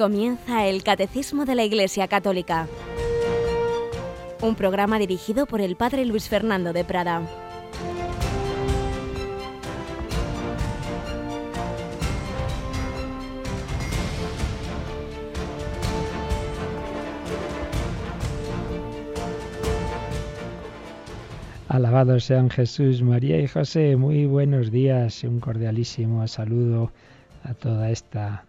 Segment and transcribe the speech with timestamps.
[0.00, 2.66] Comienza el Catecismo de la Iglesia Católica,
[4.40, 7.20] un programa dirigido por el Padre Luis Fernando de Prada.
[21.68, 23.96] Alabados sean Jesús, María y José.
[23.96, 26.90] Muy buenos días y un cordialísimo saludo
[27.44, 28.46] a toda esta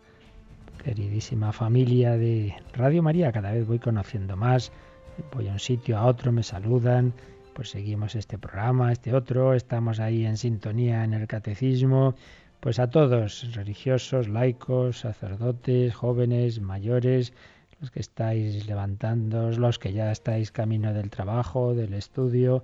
[0.81, 3.31] queridísima familia de Radio María.
[3.31, 4.71] Cada vez voy conociendo más,
[5.33, 7.13] voy a un sitio, a otro, me saludan,
[7.53, 12.15] pues seguimos este programa, este otro, estamos ahí en sintonía en el catecismo.
[12.59, 17.33] Pues a todos, religiosos, laicos, sacerdotes, jóvenes, mayores,
[17.79, 22.63] los que estáis levantándoos, los que ya estáis camino del trabajo, del estudio,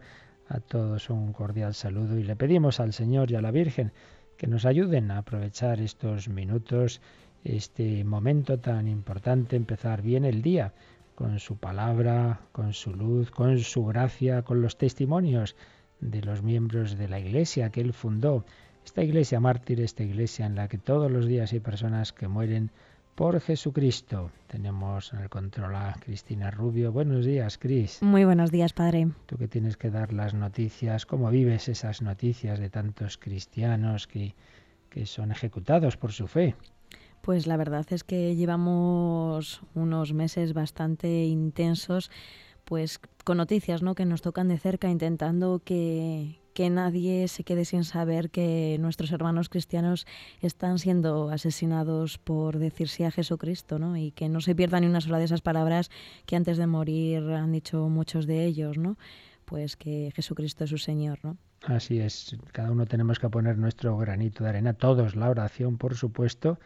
[0.49, 3.91] a todos un cordial saludo y le pedimos al Señor y a la Virgen
[4.37, 7.01] que nos ayuden a aprovechar estos minutos
[7.43, 10.73] este momento tan importante, empezar bien el día
[11.15, 15.55] con su palabra, con su luz, con su gracia, con los testimonios
[15.99, 18.45] de los miembros de la iglesia que él fundó.
[18.85, 22.71] Esta iglesia mártir, esta iglesia en la que todos los días hay personas que mueren
[23.15, 24.29] por Jesucristo.
[24.45, 26.91] Tenemos en el control a Cristina Rubio.
[26.91, 27.99] Buenos días, Cris.
[28.03, 29.07] Muy buenos días, Padre.
[29.25, 34.35] Tú que tienes que dar las noticias, ¿cómo vives esas noticias de tantos cristianos que,
[34.91, 36.55] que son ejecutados por su fe?
[37.27, 42.09] Pues la verdad es que llevamos unos meses bastante intensos,
[42.63, 43.95] pues con noticias, ¿no?
[43.95, 49.11] Que nos tocan de cerca, intentando que, que nadie se quede sin saber que nuestros
[49.11, 50.07] hermanos cristianos
[50.39, 53.97] están siendo asesinados por decir sí a Jesucristo, ¿no?
[53.97, 55.91] Y que no se pierda ni una sola de esas palabras
[56.27, 58.95] que antes de morir han dicho muchos de ellos, ¿no?
[59.43, 61.35] Pues que Jesucristo es su Señor, ¿no?
[61.63, 65.95] Así es, cada uno tenemos que poner nuestro granito de arena, todos la oración, por
[65.95, 66.57] supuesto,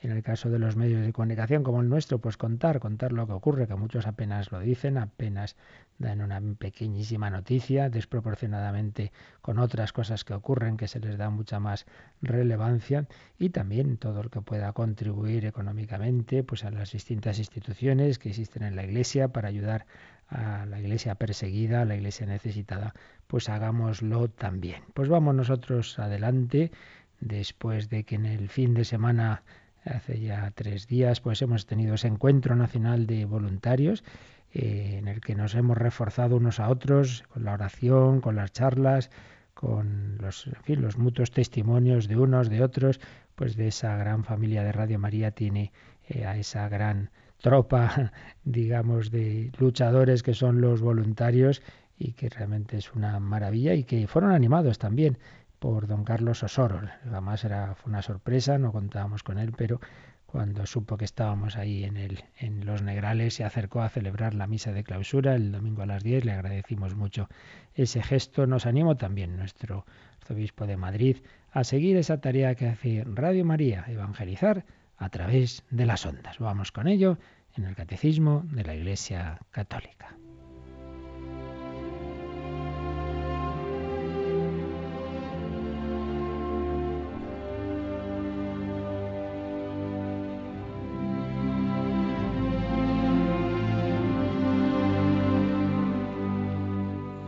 [0.00, 3.26] en el caso de los medios de comunicación como el nuestro, pues contar, contar lo
[3.26, 5.56] que ocurre, que muchos apenas lo dicen, apenas
[5.98, 11.58] dan una pequeñísima noticia, desproporcionadamente con otras cosas que ocurren que se les da mucha
[11.58, 11.86] más
[12.22, 13.06] relevancia
[13.38, 18.62] y también todo lo que pueda contribuir económicamente pues a las distintas instituciones que existen
[18.62, 19.86] en la Iglesia para ayudar
[20.28, 22.94] a la Iglesia perseguida, a la Iglesia necesitada,
[23.26, 24.82] pues hagámoslo también.
[24.94, 26.70] Pues vamos nosotros adelante
[27.20, 29.42] después de que en el fin de semana
[29.84, 34.04] Hace ya tres días pues hemos tenido ese encuentro nacional de voluntarios
[34.52, 38.52] eh, en el que nos hemos reforzado unos a otros con la oración, con las
[38.52, 39.10] charlas,
[39.54, 40.46] con los,
[40.98, 43.00] mutuos testimonios de unos, de otros,
[43.34, 45.72] pues de esa gran familia de Radio María tiene
[46.08, 47.10] eh, a esa gran
[47.40, 48.12] tropa,
[48.44, 51.62] digamos, de luchadores que son los voluntarios
[51.98, 55.18] y que realmente es una maravilla y que fueron animados también
[55.58, 56.80] por don Carlos Osoro.
[57.06, 59.80] Además era, fue una sorpresa, no contábamos con él, pero
[60.26, 64.46] cuando supo que estábamos ahí en, el, en Los Negrales, se acercó a celebrar la
[64.46, 66.26] misa de clausura el domingo a las 10.
[66.26, 67.28] Le agradecimos mucho
[67.74, 68.46] ese gesto.
[68.46, 69.86] Nos animó también nuestro
[70.20, 71.16] arzobispo de Madrid
[71.50, 74.66] a seguir esa tarea que hace Radio María, evangelizar
[74.98, 76.38] a través de las ondas.
[76.38, 77.18] Vamos con ello
[77.56, 80.14] en el Catecismo de la Iglesia Católica.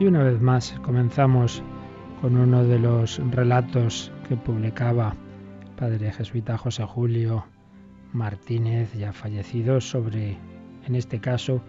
[0.00, 1.62] Y una vez más comenzamos
[2.22, 5.14] con uno de los relatos que publicaba
[5.76, 7.44] padre jesuita José Julio
[8.14, 10.38] Martínez, ya fallecido, sobre,
[10.86, 11.60] en este caso,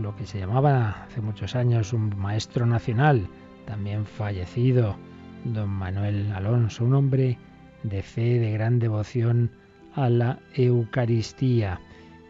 [0.00, 3.28] lo que se llamaba hace muchos años un maestro nacional,
[3.66, 4.96] también fallecido,
[5.44, 7.38] don Manuel Alonso, un hombre
[7.84, 9.48] de fe, de gran devoción
[9.94, 11.78] a la Eucaristía.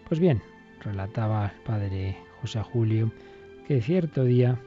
[0.06, 0.42] Pues bien,
[0.84, 3.10] relataba el padre José Julio
[3.66, 4.58] que cierto día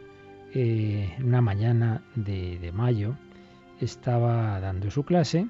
[0.56, 3.16] eh, una mañana de, mayo
[3.82, 5.48] estaba dando su clase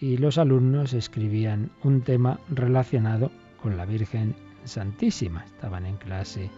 [0.00, 3.30] y los alumnos escribían un tema relacionado
[3.60, 4.34] con la Virgen
[4.64, 5.44] Santísima.
[5.44, 6.50] Estaban en clase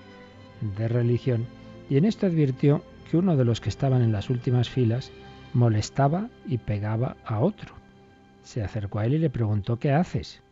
[0.76, 1.46] de religión
[1.90, 5.10] y en esto advirtió que uno de los que estaban en las últimas filas
[5.52, 7.74] molestaba y pegaba a otro.
[8.44, 10.42] Se acercó a él y le preguntó ¿qué haces?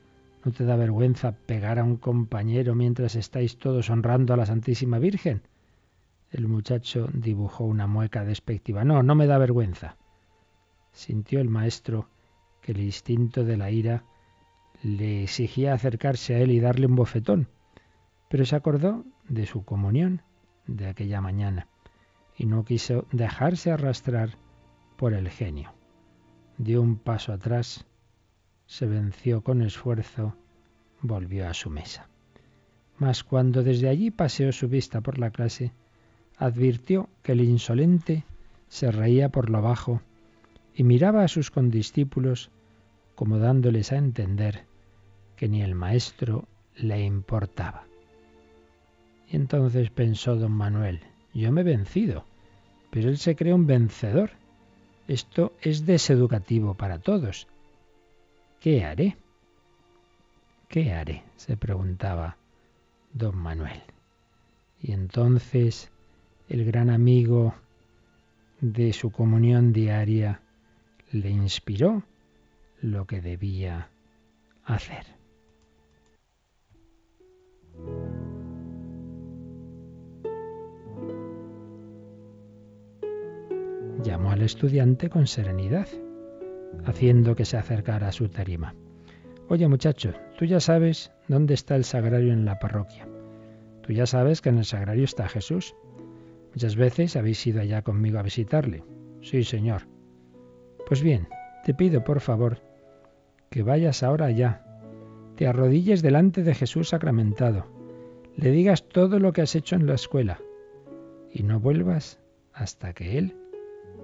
[0.45, 4.99] ¿No te da vergüenza pegar a un compañero mientras estáis todos honrando a la Santísima
[4.99, 5.43] Virgen?
[6.33, 8.85] El muchacho dibujó una mueca despectiva.
[8.85, 9.97] No, no me da vergüenza.
[10.91, 12.09] Sintió el maestro
[12.63, 14.05] que el instinto de la ira
[14.83, 17.49] le exigía acercarse a él y darle un bofetón,
[18.31, 20.23] pero se acordó de su comunión
[20.67, 21.69] de aquella mañana
[22.37, 24.39] y no quiso dejarse arrastrar
[24.97, 25.75] por el genio.
[26.57, 27.87] Dio un paso atrás,
[28.67, 30.35] se venció con esfuerzo,
[31.03, 32.09] volvió a su mesa.
[32.97, 35.73] Mas cuando desde allí paseó su vista por la clase,
[36.43, 38.25] advirtió que el insolente
[38.69, 40.01] se reía por lo bajo
[40.75, 42.51] y miraba a sus condiscípulos
[43.15, 44.65] como dándoles a entender
[45.37, 47.85] que ni el maestro le importaba.
[49.31, 51.01] Y entonces pensó don Manuel,
[51.33, 52.25] yo me he vencido,
[52.91, 54.31] pero él se cree un vencedor.
[55.07, 57.47] Esto es deseducativo para todos.
[58.59, 59.17] ¿Qué haré?
[60.69, 61.23] ¿Qué haré?
[61.37, 62.37] se preguntaba
[63.13, 63.83] don Manuel.
[64.81, 65.92] Y entonces
[66.49, 67.55] el gran amigo
[68.61, 70.41] de su comunión diaria
[71.11, 72.03] le inspiró
[72.81, 73.89] lo que debía
[74.65, 75.05] hacer.
[84.03, 85.87] Llamó al estudiante con serenidad,
[86.85, 88.75] haciendo que se acercara a su tarima.
[89.49, 93.07] Oye muchacho, tú ya sabes dónde está el sagrario en la parroquia.
[93.83, 95.75] Tú ya sabes que en el sagrario está Jesús.
[96.53, 98.85] Muchas veces habéis ido allá conmigo a visitarle.
[99.23, 99.83] Sí, señor.
[100.87, 101.29] Pues bien,
[101.65, 102.59] te pido por favor
[103.51, 104.65] que vayas ahora allá,
[105.37, 107.67] te arrodilles delante de Jesús sacramentado,
[108.37, 110.41] le digas todo lo que has hecho en la escuela
[111.31, 112.19] y no vuelvas
[112.53, 113.37] hasta que Él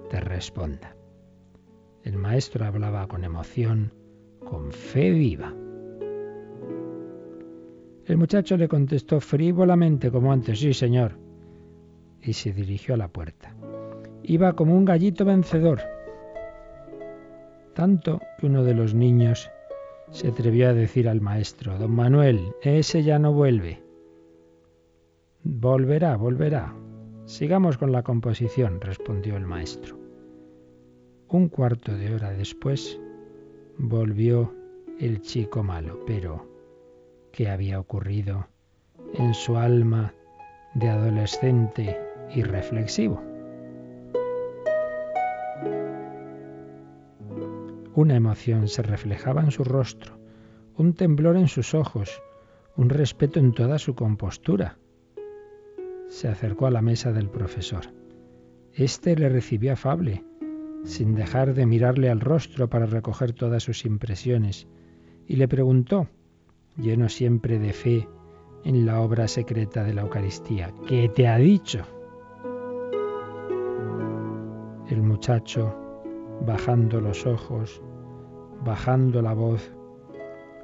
[0.09, 0.95] te responda.
[2.03, 3.91] El maestro hablaba con emoción,
[4.43, 5.53] con fe viva.
[8.05, 11.17] El muchacho le contestó frívolamente como antes, sí, señor,
[12.23, 13.53] y se dirigió a la puerta.
[14.23, 15.81] Iba como un gallito vencedor,
[17.73, 19.49] tanto que uno de los niños
[20.11, 23.81] se atrevió a decir al maestro, Don Manuel, ese ya no vuelve.
[25.43, 26.75] Volverá, volverá.
[27.25, 29.97] Sigamos con la composición, respondió el maestro.
[31.29, 32.99] Un cuarto de hora después
[33.77, 34.53] volvió
[34.99, 36.47] el chico malo, pero
[37.31, 38.47] ¿qué había ocurrido
[39.13, 40.13] en su alma
[40.73, 43.21] de adolescente y reflexivo?
[47.95, 50.17] Una emoción se reflejaba en su rostro,
[50.77, 52.21] un temblor en sus ojos,
[52.77, 54.77] un respeto en toda su compostura.
[56.07, 57.85] Se acercó a la mesa del profesor.
[58.73, 60.23] Este le recibió afable,
[60.85, 64.67] sin dejar de mirarle al rostro para recoger todas sus impresiones,
[65.27, 66.07] y le preguntó,
[66.77, 68.07] lleno siempre de fe
[68.63, 71.98] en la obra secreta de la Eucaristía, ¿qué te ha dicho?
[75.19, 75.75] Muchacho
[76.45, 77.81] bajando los ojos,
[78.63, 79.69] bajando la voz,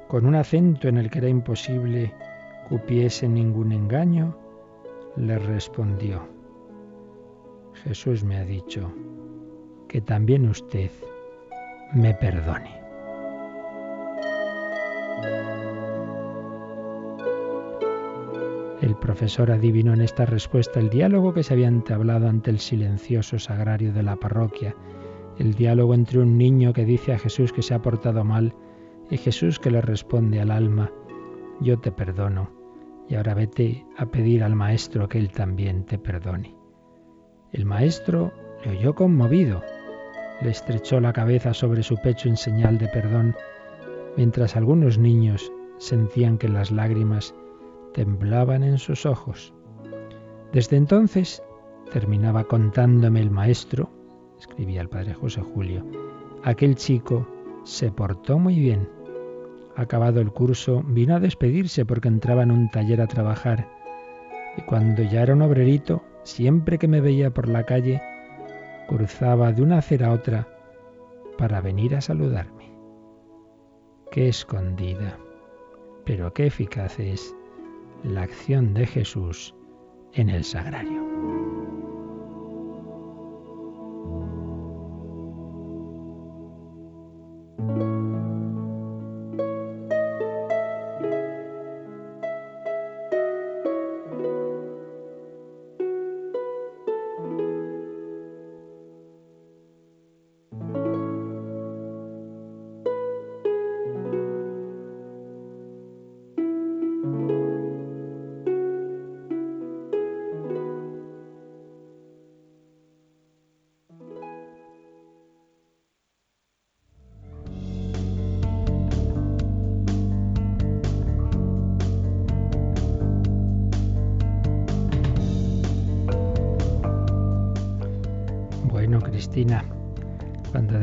[0.08, 2.14] con un acento en el que era imposible
[2.66, 4.34] cupiese ningún engaño,
[5.16, 6.26] le respondió,
[7.84, 8.90] Jesús me ha dicho
[9.88, 10.90] que también usted
[11.92, 12.80] me perdone.
[18.86, 23.36] El profesor adivinó en esta respuesta el diálogo que se había entablado ante el silencioso
[23.36, 24.76] sagrario de la parroquia
[25.40, 28.54] el diálogo entre un niño que dice a Jesús que se ha portado mal
[29.10, 30.92] y Jesús que le responde al alma,
[31.60, 32.48] yo te perdono,
[33.08, 36.54] y ahora vete a pedir al Maestro que él también te perdone.
[37.52, 38.32] El Maestro
[38.64, 39.62] le oyó conmovido,
[40.42, 43.34] le estrechó la cabeza sobre su pecho en señal de perdón,
[44.16, 47.34] mientras algunos niños sentían que las lágrimas
[47.96, 49.54] temblaban en sus ojos.
[50.52, 51.42] Desde entonces,
[51.90, 53.88] terminaba contándome el Maestro,
[54.38, 55.82] escribía el padre José Julio,
[56.44, 57.26] aquel chico
[57.64, 58.86] se portó muy bien.
[59.76, 63.66] Acabado el curso, vino a despedirse porque entraba en un taller a trabajar.
[64.58, 68.02] Y cuando ya era un obrerito, siempre que me veía por la calle,
[68.88, 70.48] cruzaba de una acera a otra
[71.38, 72.74] para venir a saludarme.
[74.10, 75.16] Qué escondida,
[76.04, 77.35] pero qué eficaz es
[78.06, 79.54] la acción de Jesús
[80.12, 81.55] en el sagrario.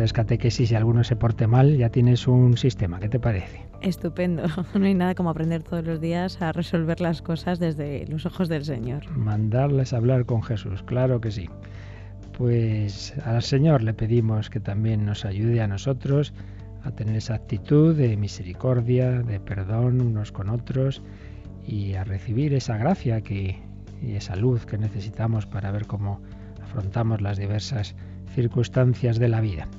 [0.03, 2.99] Des catequesis y alguno se porte mal, ya tienes un sistema.
[2.99, 3.61] ¿Qué te parece?
[3.79, 4.43] Estupendo.
[4.77, 8.49] No hay nada como aprender todos los días a resolver las cosas desde los ojos
[8.49, 9.09] del Señor.
[9.15, 11.49] Mandarles a hablar con Jesús, claro que sí.
[12.37, 16.33] Pues al Señor le pedimos que también nos ayude a nosotros
[16.83, 21.01] a tener esa actitud de misericordia, de perdón unos con otros
[21.65, 23.61] y a recibir esa gracia que,
[24.01, 26.19] y esa luz que necesitamos para ver cómo
[26.61, 27.95] afrontamos las diversas
[28.35, 29.69] circunstancias de la vida.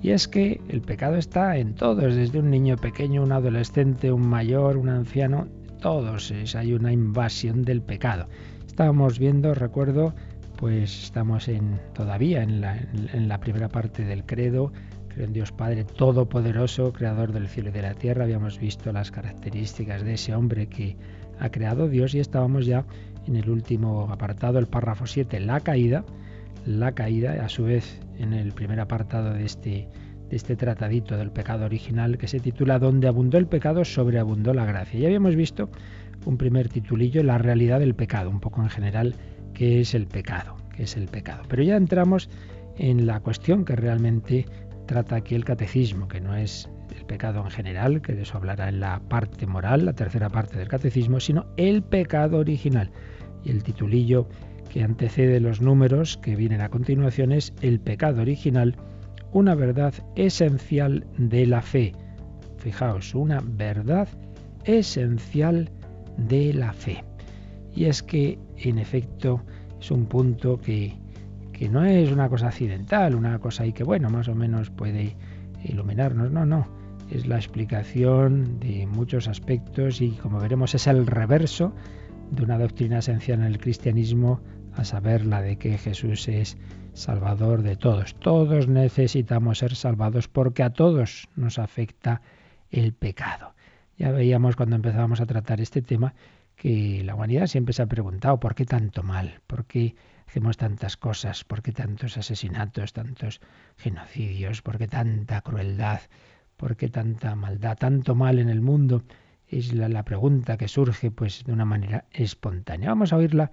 [0.00, 4.28] Y es que el pecado está en todos, desde un niño pequeño, un adolescente, un
[4.28, 5.48] mayor, un anciano,
[5.80, 8.28] todos hay una invasión del pecado.
[8.66, 10.14] Estábamos viendo, recuerdo,
[10.56, 14.72] pues estamos en todavía en la, en la primera parte del credo,
[15.08, 18.24] creo en Dios Padre Todopoderoso, Creador del cielo y de la tierra.
[18.24, 20.96] Habíamos visto las características de ese hombre que
[21.40, 22.84] ha creado Dios y estábamos ya
[23.26, 26.04] en el último apartado, el párrafo 7, la caída,
[26.66, 29.88] la caída, a su vez en el primer apartado de este,
[30.28, 34.66] de este tratadito del pecado original que se titula Donde abundó el pecado, sobreabundó la
[34.66, 35.00] gracia.
[35.00, 35.70] Ya habíamos visto
[36.26, 39.14] un primer titulillo, La realidad del pecado, un poco en general,
[39.54, 41.42] qué es el pecado, qué es el pecado.
[41.48, 42.28] Pero ya entramos
[42.76, 44.46] en la cuestión que realmente
[44.86, 48.68] trata aquí el catecismo, que no es el pecado en general, que de eso hablará
[48.68, 52.90] en la parte moral, la tercera parte del catecismo, sino el pecado original.
[53.44, 54.28] Y el titulillo
[54.68, 58.76] que antecede los números que vienen a continuación es El pecado original,
[59.32, 61.92] una verdad esencial de la fe.
[62.58, 64.08] Fijaos, una verdad
[64.64, 65.70] esencial
[66.16, 67.04] de la fe.
[67.74, 69.42] Y es que, en efecto,
[69.80, 70.96] es un punto que,
[71.52, 75.16] que no es una cosa accidental, una cosa ahí que, bueno, más o menos puede
[75.64, 76.30] iluminarnos.
[76.30, 76.66] No, no.
[77.10, 81.72] Es la explicación de muchos aspectos y, como veremos, es el reverso
[82.30, 84.40] de una doctrina esencial en el cristianismo
[84.78, 86.56] a saber la de que Jesús es
[86.92, 88.14] Salvador de todos.
[88.14, 92.22] Todos necesitamos ser salvados porque a todos nos afecta
[92.70, 93.54] el pecado.
[93.96, 96.14] Ya veíamos cuando empezábamos a tratar este tema
[96.54, 99.96] que la humanidad siempre se ha preguntado por qué tanto mal, por qué
[100.28, 103.40] hacemos tantas cosas, por qué tantos asesinatos, tantos
[103.78, 106.02] genocidios, por qué tanta crueldad,
[106.56, 109.02] por qué tanta maldad, tanto mal en el mundo.
[109.48, 112.90] Es la, pregunta que surge pues de una manera espontánea.
[112.90, 113.50] Vamos a oírla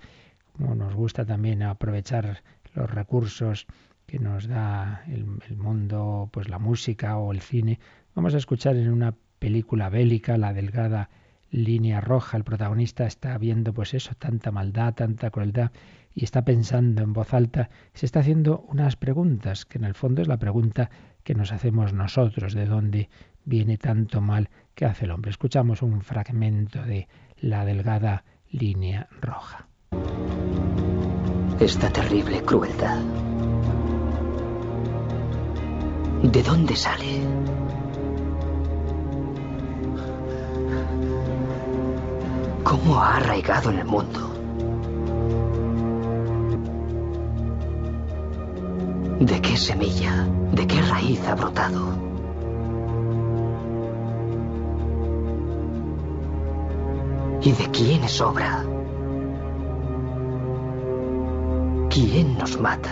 [0.57, 2.43] como nos gusta también aprovechar
[2.73, 3.67] los recursos
[4.05, 5.25] que nos da el,
[5.57, 7.79] mundo, pues la música o el cine.
[8.13, 11.09] Vamos a escuchar en una película bélica, La delgada
[11.51, 15.71] línea roja, el protagonista está viendo pues eso, tanta maldad, tanta crueldad
[16.13, 20.21] y está pensando en voz alta, se está haciendo unas preguntas, que en el fondo
[20.21, 20.89] es la pregunta
[21.23, 23.09] que nos hacemos nosotros, de dónde
[23.43, 25.31] viene tanto mal que hace el hombre.
[25.31, 27.07] Escuchamos un fragmento de
[27.37, 29.67] La delgada línea roja.
[31.59, 32.99] Esta terrible crueldad.
[36.21, 37.21] ¿De dónde sale?
[42.63, 44.19] ¿Cómo ha arraigado en el mundo?
[49.19, 51.81] ¿De qué semilla, de qué raíz ha brotado?
[57.41, 58.74] ¿Y de quién es obra?
[61.95, 62.91] ¿Quién nos mata?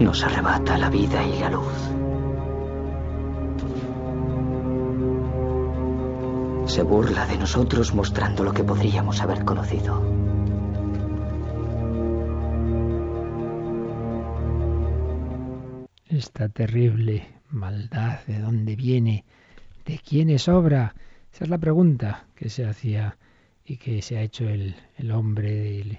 [0.00, 1.72] Nos arrebata la vida y la luz.
[6.66, 10.02] Se burla de nosotros mostrando lo que podríamos haber conocido.
[16.08, 19.24] Esta terrible maldad, ¿de dónde viene?
[19.86, 20.96] ¿De quién es obra?
[21.32, 23.16] Esa es la pregunta que se hacía
[23.68, 25.98] y que se ha hecho el, el hombre del,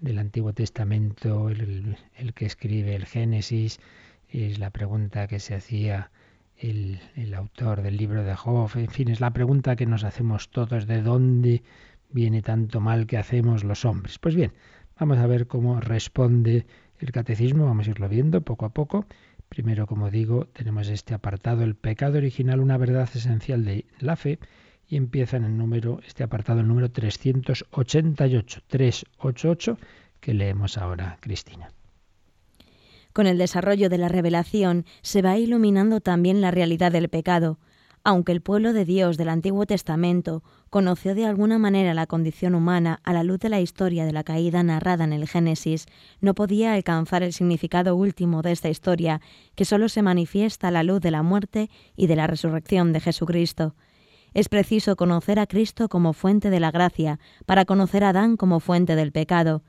[0.00, 3.78] del, Antiguo Testamento, el, el, que escribe el Génesis,
[4.30, 6.10] es la pregunta que se hacía
[6.56, 10.50] el, el, autor del libro de Job, en fin, es la pregunta que nos hacemos
[10.50, 11.62] todos, ¿de dónde
[12.10, 14.18] viene tanto mal que hacemos los hombres?
[14.18, 14.52] Pues bien,
[14.98, 16.66] vamos a ver cómo responde
[17.00, 19.04] el catecismo, vamos a irlo viendo poco a poco.
[19.50, 24.38] Primero, como digo, tenemos este apartado, el pecado original, una verdad esencial de la fe,
[24.90, 29.78] y empieza en el número, este apartado, el número 388, 388,
[30.20, 31.70] que leemos ahora, Cristina.
[33.12, 37.58] Con el desarrollo de la revelación se va iluminando también la realidad del pecado.
[38.02, 42.98] Aunque el pueblo de Dios del Antiguo Testamento conoció de alguna manera la condición humana
[43.04, 45.86] a la luz de la historia de la caída narrada en el Génesis,
[46.20, 49.20] no podía alcanzar el significado último de esta historia,
[49.54, 53.00] que sólo se manifiesta a la luz de la muerte y de la resurrección de
[53.00, 53.74] Jesucristo.
[54.34, 58.60] Es preciso conocer a Cristo como fuente de la gracia para conocer a Adán como
[58.60, 59.62] fuente del pecado.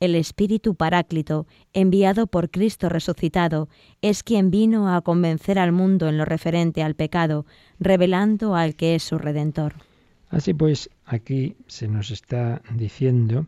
[0.00, 3.68] el Espíritu Paráclito, enviado por Cristo resucitado,
[4.00, 7.46] es quien vino a convencer al mundo en lo referente al pecado,
[7.78, 9.74] revelando al que es su Redentor.
[10.28, 13.46] Así pues, aquí se nos está diciendo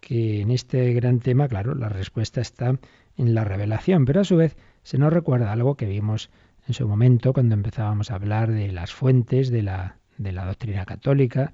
[0.00, 2.76] que en este gran tema, claro, la respuesta está
[3.16, 6.28] en la revelación, pero a su vez se nos recuerda algo que vimos
[6.66, 10.84] en su momento cuando empezábamos a hablar de las fuentes de la, de la doctrina
[10.84, 11.52] católica,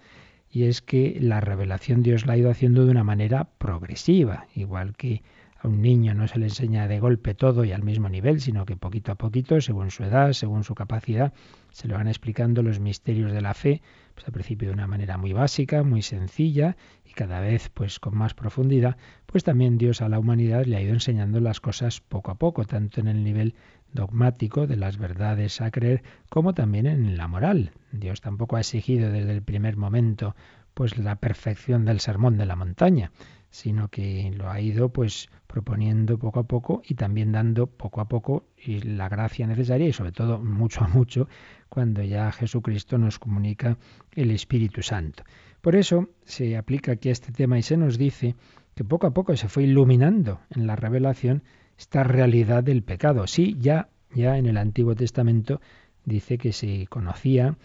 [0.51, 4.97] y es que la revelación Dios la ha ido haciendo de una manera progresiva, igual
[4.97, 5.23] que
[5.63, 8.65] a un niño no se le enseña de golpe todo y al mismo nivel, sino
[8.65, 11.33] que poquito a poquito, según su edad, según su capacidad,
[11.71, 13.83] se le van explicando los misterios de la fe,
[14.15, 16.77] pues al principio de una manera muy básica, muy sencilla
[17.11, 20.83] y cada vez pues con más profundidad, pues también Dios a la humanidad le ha
[20.83, 23.55] ido enseñando las cosas poco a poco, tanto en el nivel
[23.93, 27.73] dogmático de las verdades a creer, como también en la moral.
[27.91, 30.37] Dios tampoco ha exigido desde el primer momento
[30.75, 33.11] pues la perfección del sermón de la montaña,
[33.51, 38.09] sino que lo ha ido pues proponiendo poco a poco y también dando poco a
[38.09, 41.29] poco y la gracia necesaria y sobre todo mucho a mucho
[41.69, 43.77] cuando ya Jesucristo nos comunica
[44.13, 45.25] el Espíritu Santo.
[45.61, 48.35] Por eso se aplica aquí a este tema y se nos dice
[48.75, 51.43] que poco a poco se fue iluminando en la revelación
[51.79, 53.27] esta realidad del pecado.
[53.27, 55.61] Sí, ya, ya en el Antiguo Testamento
[56.05, 57.57] dice que se conocía,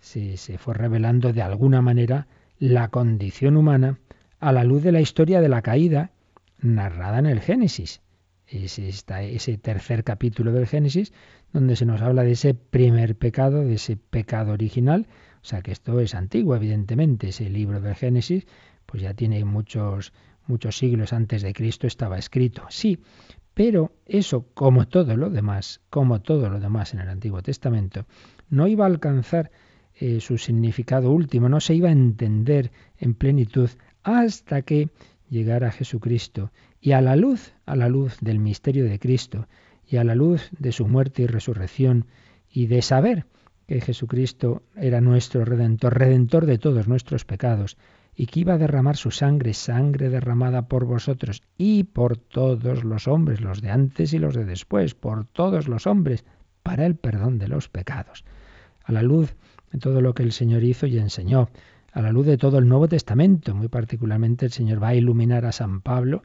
[0.00, 2.26] se, se fue revelando de alguna manera
[2.58, 3.98] la condición humana
[4.40, 6.10] a la luz de la historia de la caída
[6.60, 8.00] narrada en el Génesis.
[8.46, 11.12] Es ese tercer capítulo del Génesis
[11.52, 15.06] donde se nos habla de ese primer pecado, de ese pecado original.
[15.42, 17.28] O sea que esto es antiguo, evidentemente.
[17.28, 18.46] Ese libro del Génesis,
[18.86, 20.12] pues ya tiene muchos,
[20.46, 22.62] muchos siglos antes de Cristo estaba escrito.
[22.70, 23.00] Sí,
[23.54, 28.06] pero eso, como todo lo demás, como todo lo demás en el Antiguo Testamento,
[28.48, 29.50] no iba a alcanzar
[29.94, 33.68] eh, su significado último, no se iba a entender en plenitud
[34.02, 34.88] hasta que
[35.28, 36.50] llegara Jesucristo
[36.80, 39.48] y a la luz, a la luz del misterio de Cristo
[39.86, 42.06] y a la luz de su muerte y resurrección
[42.50, 43.26] y de saber
[43.66, 47.76] que Jesucristo era nuestro redentor, redentor de todos nuestros pecados
[48.14, 53.08] y que iba a derramar su sangre, sangre derramada por vosotros y por todos los
[53.08, 56.24] hombres, los de antes y los de después, por todos los hombres,
[56.62, 58.24] para el perdón de los pecados.
[58.84, 59.34] A la luz
[59.70, 61.48] de todo lo que el Señor hizo y enseñó,
[61.92, 63.54] a la luz de todo el Nuevo Testamento.
[63.54, 66.22] Muy particularmente el Señor va a iluminar a San Pablo,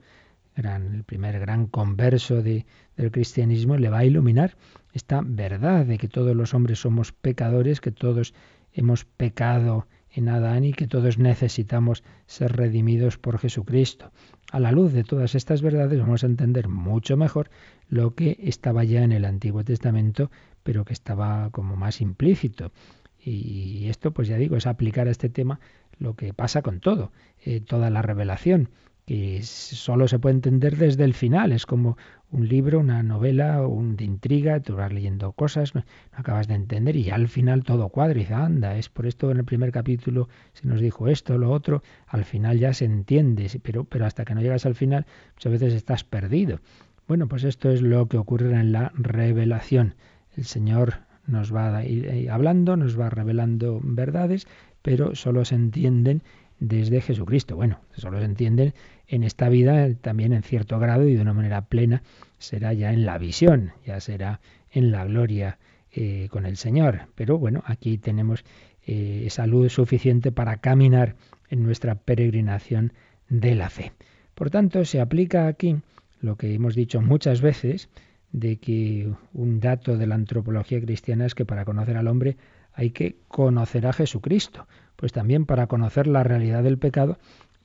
[0.55, 4.57] gran, el primer gran converso de, del cristianismo, le va a iluminar
[4.97, 8.33] esta verdad de que todos los hombres somos pecadores, que todos
[8.73, 14.11] hemos pecado en Adán y que todos necesitamos ser redimidos por Jesucristo.
[14.51, 17.49] A la luz de todas estas verdades vamos a entender mucho mejor
[17.87, 20.31] lo que estaba ya en el Antiguo Testamento,
[20.63, 22.71] pero que estaba como más implícito.
[23.19, 25.59] Y esto, pues ya digo, es aplicar a este tema
[25.99, 27.11] lo que pasa con todo,
[27.43, 28.69] eh, toda la revelación,
[29.07, 31.53] que solo se puede entender desde el final.
[31.53, 31.97] Es como
[32.29, 36.97] un libro, una novela, un de intriga, tú vas leyendo cosas, no, acabas de entender
[36.97, 40.67] y al final todo cuadra y anda, es por esto en el primer capítulo se
[40.67, 44.41] nos dijo esto, lo otro, al final ya se entiende, pero, pero hasta que no
[44.41, 46.59] llegas al final muchas veces estás perdido.
[47.07, 49.95] Bueno, pues esto es lo que ocurre en la revelación.
[50.35, 50.95] El Señor
[51.27, 54.47] nos va ir hablando, nos va revelando verdades,
[54.81, 56.23] pero solo se entienden
[56.59, 57.55] desde Jesucristo.
[57.55, 58.73] Bueno, solo se entienden
[59.07, 62.03] en esta vida también en cierto grado y de una manera plena
[62.39, 64.41] será ya en la visión, ya será
[64.71, 65.57] en la gloria
[65.91, 67.07] eh, con el Señor.
[67.15, 68.43] Pero bueno, aquí tenemos
[68.85, 71.15] eh, esa luz suficiente para caminar
[71.49, 72.93] en nuestra peregrinación
[73.29, 73.93] de la fe.
[74.35, 75.77] Por tanto, se aplica aquí
[76.21, 77.89] lo que hemos dicho muchas veces,
[78.31, 82.37] de que un dato de la antropología cristiana es que para conocer al hombre
[82.73, 84.67] hay que conocer a Jesucristo.
[84.95, 87.17] Pues también para conocer la realidad del pecado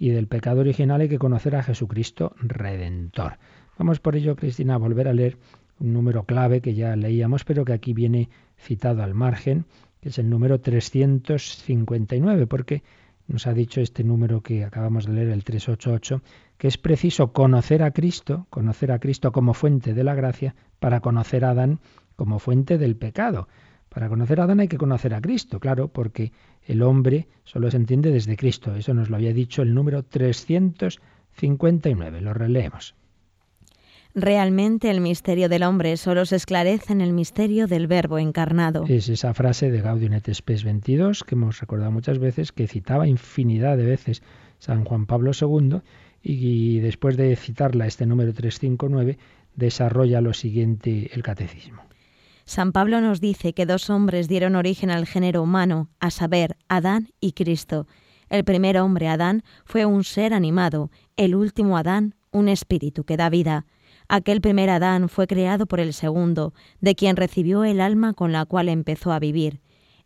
[0.02, 3.38] y del pecado original hay que conocer a Jesucristo Redentor.
[3.78, 5.38] Vamos por ello, Cristina, a volver a leer
[5.78, 9.64] un número clave que ya leíamos, pero que aquí viene citado al margen,
[10.00, 12.82] que es el número 359, porque
[13.28, 16.20] nos ha dicho este número que acabamos de leer, el 388,
[16.58, 20.98] que es preciso conocer a Cristo, conocer a Cristo como fuente de la gracia, para
[20.98, 21.78] conocer a Adán
[22.16, 23.46] como fuente del pecado.
[23.92, 26.32] Para conocer a Adán hay que conocer a Cristo, claro, porque
[26.66, 28.74] el hombre solo se entiende desde Cristo.
[28.74, 32.22] Eso nos lo había dicho el número 359.
[32.22, 32.94] Lo releemos.
[34.14, 38.84] Realmente el misterio del hombre solo se esclarece en el misterio del Verbo encarnado.
[38.88, 43.06] Es esa frase de Gaudium et Spes 22 que hemos recordado muchas veces, que citaba
[43.08, 44.22] infinidad de veces
[44.58, 45.82] San Juan Pablo II
[46.22, 49.18] y después de citarla este número 359
[49.56, 51.82] desarrolla lo siguiente el catecismo.
[52.44, 57.10] San Pablo nos dice que dos hombres dieron origen al género humano, a saber, Adán
[57.20, 57.86] y Cristo.
[58.28, 63.30] El primer hombre, Adán, fue un ser animado, el último Adán, un espíritu que da
[63.30, 63.66] vida.
[64.08, 68.44] Aquel primer Adán fue creado por el segundo, de quien recibió el alma con la
[68.44, 69.60] cual empezó a vivir.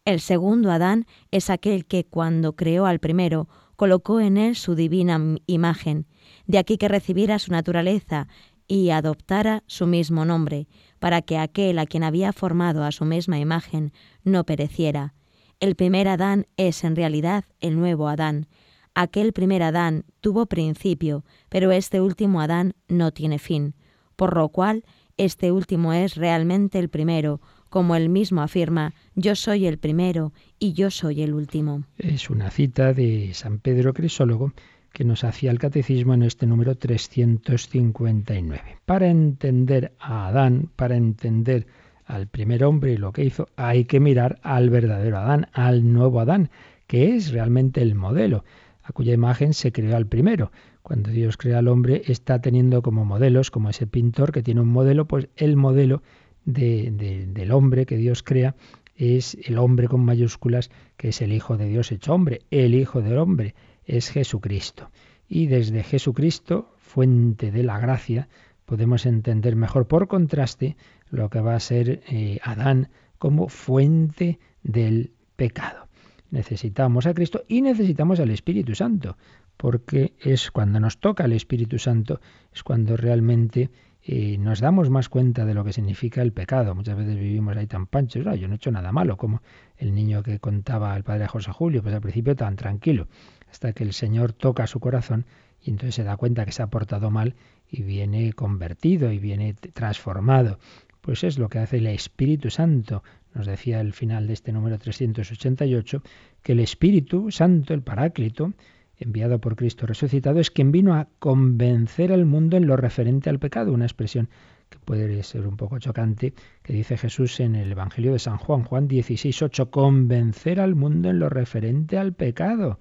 [0.05, 5.21] El segundo Adán es aquel que, cuando creó al primero, colocó en él su divina
[5.47, 6.07] imagen,
[6.47, 8.29] de aquí que recibiera su naturaleza
[8.69, 10.67] y adoptara su mismo nombre,
[10.99, 13.93] para que aquel a quien había formado a su misma imagen
[14.25, 15.15] no pereciera.
[15.61, 18.47] El primer Adán es en realidad el nuevo Adán.
[18.95, 23.75] Aquel primer Adán tuvo principio, pero este último Adán no tiene fin,
[24.17, 24.85] por lo cual
[25.17, 30.73] este último es realmente el primero, como él mismo afirma, yo soy el primero y
[30.75, 31.85] yo soy el último.
[31.99, 34.53] Es una cita de San Pedro Crisólogo
[34.97, 38.79] que nos hacía el catecismo en este número 359.
[38.87, 41.67] Para entender a Adán, para entender
[42.07, 46.19] al primer hombre y lo que hizo, hay que mirar al verdadero Adán, al nuevo
[46.19, 46.49] Adán,
[46.87, 48.43] que es realmente el modelo,
[48.83, 50.51] a cuya imagen se creó al primero.
[50.81, 54.69] Cuando Dios crea al hombre, está teniendo como modelos, como ese pintor que tiene un
[54.69, 56.03] modelo, pues el modelo
[56.47, 58.55] de, del hombre que Dios crea
[58.95, 62.41] es el hombre con mayúsculas, que es el Hijo de Dios hecho hombre.
[62.51, 63.55] El Hijo del hombre
[63.87, 64.91] es Jesucristo.
[65.29, 68.29] Y desde Jesucristo, fuente de la gracia,
[68.65, 70.77] podemos entender mejor por contraste
[71.11, 75.89] lo que va a ser eh, Adán como fuente del pecado.
[76.31, 79.17] Necesitamos a Cristo y necesitamos al Espíritu Santo,
[79.57, 82.21] porque es cuando nos toca el Espíritu Santo,
[82.53, 83.71] es cuando realmente
[84.09, 86.77] y nos damos más cuenta de lo que significa el pecado.
[86.77, 89.43] Muchas veces vivimos ahí tan panchos, yo no he hecho nada malo, como
[89.79, 93.09] el niño que contaba al padre José Julio, pues al principio tan tranquilo,
[93.51, 95.27] hasta que el Señor toca su corazón
[95.61, 97.35] y entonces se da cuenta que se ha portado mal
[97.69, 100.61] y viene convertido y viene transformado.
[101.01, 103.03] Pues es lo que hace el Espíritu Santo.
[103.35, 106.03] Nos decía el final de este número 388
[106.43, 108.53] que el Espíritu Santo, el Paráclito,
[108.99, 113.39] enviado por Cristo resucitado, es quien vino a convencer al mundo en lo referente al
[113.39, 114.29] pecado, una expresión
[114.69, 118.65] que puede ser un poco chocante, que dice Jesús en el Evangelio de San Juan,
[118.65, 122.79] Juan 16, 8, convencer al mundo en lo referente al pecado,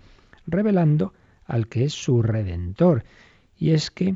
[0.47, 1.13] revelando
[1.45, 3.03] al que es su redentor.
[3.57, 4.15] Y es que,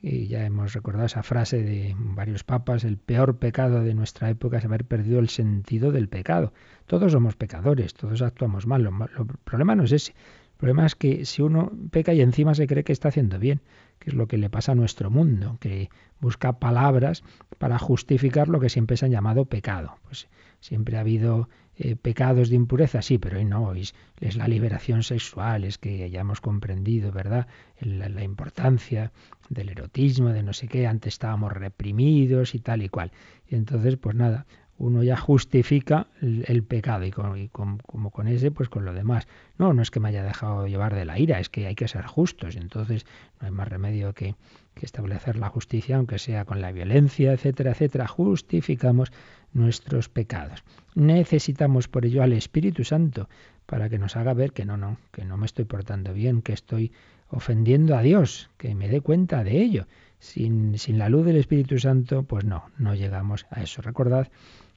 [0.00, 4.64] ya hemos recordado esa frase de varios papas, el peor pecado de nuestra época es
[4.64, 6.52] haber perdido el sentido del pecado.
[6.86, 8.86] Todos somos pecadores, todos actuamos mal.
[8.86, 10.14] El problema no es ese.
[10.58, 13.60] Problema es que si uno peca y encima se cree que está haciendo bien,
[14.00, 15.88] que es lo que le pasa a nuestro mundo, que
[16.20, 17.22] busca palabras
[17.58, 19.98] para justificar lo que siempre se han llamado pecado.
[20.02, 20.28] Pues
[20.60, 23.88] siempre ha habido eh, pecados de impureza, sí, pero hoy no, hoy
[24.20, 27.46] es la liberación sexual, es que ya hemos comprendido, ¿verdad?,
[27.80, 29.12] la, la importancia
[29.48, 33.12] del erotismo, de no sé qué, antes estábamos reprimidos y tal y cual.
[33.46, 34.44] Y entonces, pues nada,
[34.78, 39.26] uno ya justifica el, pecado y, como con ese, pues con lo demás.
[39.58, 41.88] No, no es que me haya dejado llevar de la ira, es que hay que
[41.88, 42.54] ser justos.
[42.54, 43.04] Entonces
[43.40, 44.36] no hay más remedio que,
[44.74, 48.06] que establecer la justicia, aunque sea con la violencia, etcétera, etcétera.
[48.06, 49.12] Justificamos
[49.52, 50.62] nuestros pecados.
[50.94, 53.28] Necesitamos por ello al Espíritu Santo
[53.66, 56.52] para que nos haga ver que no, no, que no me estoy portando bien, que
[56.52, 56.92] estoy
[57.30, 59.86] ofendiendo a Dios, que me dé cuenta de ello.
[60.18, 63.82] Sin, sin la luz del Espíritu Santo, pues no, no llegamos a eso.
[63.82, 64.28] Recordad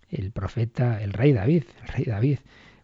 [0.09, 2.39] el profeta, el rey David, el rey David,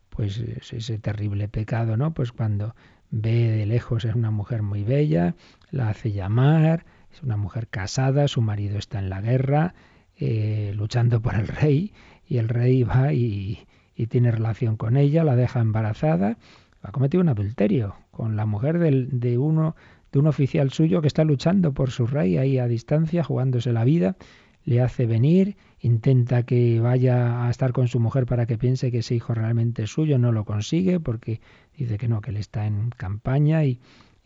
[0.09, 2.13] pues ese terrible pecado, ¿no?
[2.13, 2.75] Pues cuando
[3.11, 5.35] ve de lejos es una mujer muy bella,
[5.69, 9.75] la hace llamar, es una mujer casada, su marido está en la guerra,
[10.17, 11.93] eh, luchando por el rey,
[12.27, 16.37] y el rey va y, y, tiene relación con ella, la deja embarazada,
[16.81, 19.75] ha cometido un adulterio con la mujer del, de uno
[20.11, 23.83] de un oficial suyo que está luchando por su rey ahí a distancia, jugándose la
[23.83, 24.15] vida,
[24.63, 28.99] le hace venir, intenta que vaya a estar con su mujer para que piense que
[28.99, 31.39] ese hijo realmente es suyo, no lo consigue porque
[31.77, 33.79] dice que no, que él está en campaña y,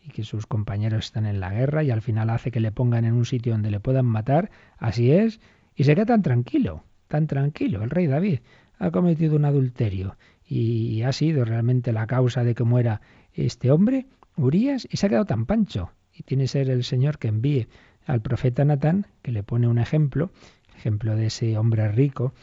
[0.04, 3.04] y que sus compañeros están en la guerra y al final hace que le pongan
[3.04, 5.40] en un sitio donde le puedan matar, así es,
[5.76, 7.82] y se queda tan tranquilo, tan tranquilo.
[7.82, 8.40] El rey David
[8.78, 13.00] ha cometido un adulterio y ha sido realmente la causa de que muera
[13.32, 15.90] este hombre, Urias, y se ha quedado tan pancho.
[16.12, 17.68] Y tiene que ser el Señor que envíe
[18.06, 20.30] al profeta Natán, que le pone un ejemplo,
[20.76, 22.34] ejemplo de ese hombre rico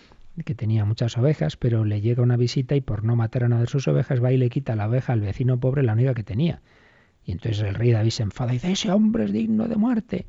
[0.43, 3.60] que tenía muchas ovejas, pero le llega una visita y por no matar a una
[3.60, 6.23] de sus ovejas va y le quita la oveja al vecino pobre, la única que
[6.23, 6.62] tenía.
[7.25, 10.25] Y entonces el rey David se enfada y dice, ese hombre es digno de muerte.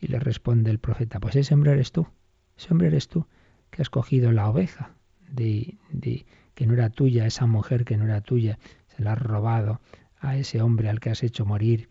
[0.00, 2.06] Y le responde el profeta, pues ese hombre eres tú,
[2.56, 3.26] ese hombre eres tú,
[3.70, 4.90] que has cogido la oveja
[5.30, 8.58] de, de que no era tuya, esa mujer que no era tuya,
[8.94, 9.80] se la has robado
[10.24, 11.88] a ese hombre al que has hecho morir.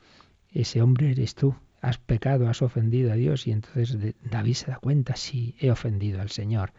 [0.51, 3.97] Ese hombre eres tú, has pecado, has ofendido a Dios y entonces
[4.29, 6.73] David se da cuenta, sí, he ofendido al Señor.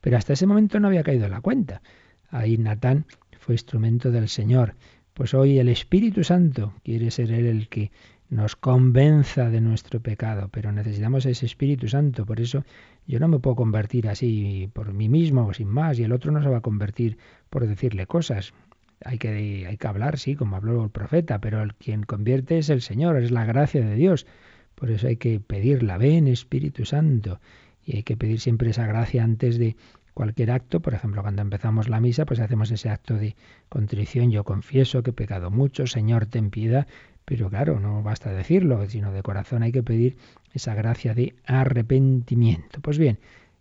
[0.00, 1.82] Pero hasta ese momento no había caído en la cuenta.
[2.30, 3.06] Ahí Natán
[3.38, 4.74] fue instrumento del Señor.
[5.14, 7.90] Pues hoy el Espíritu Santo quiere ser Él el que
[8.30, 12.24] nos convenza de nuestro pecado, pero necesitamos ese Espíritu Santo.
[12.24, 12.64] Por eso
[13.06, 16.42] yo no me puedo convertir así por mí mismo sin más, y el otro no
[16.42, 17.18] se va a convertir
[17.50, 18.54] por decirle cosas.
[19.04, 22.68] Hay que, hay que hablar, sí, como habló el profeta, pero el quien convierte es
[22.68, 24.26] el Señor, es la gracia de Dios.
[24.74, 27.40] Por eso hay que pedirla, ven Espíritu Santo,
[27.84, 29.76] y hay que pedir siempre esa gracia antes de
[30.14, 33.36] cualquier acto, por ejemplo, cuando empezamos la misa, pues hacemos ese acto de
[33.68, 36.86] contrición, yo confieso que he pecado mucho, Señor, ten piedad,
[37.24, 40.16] pero claro, no basta decirlo, sino de corazón hay que pedir
[40.52, 42.80] esa gracia de arrepentimiento.
[42.80, 43.18] Pues bien,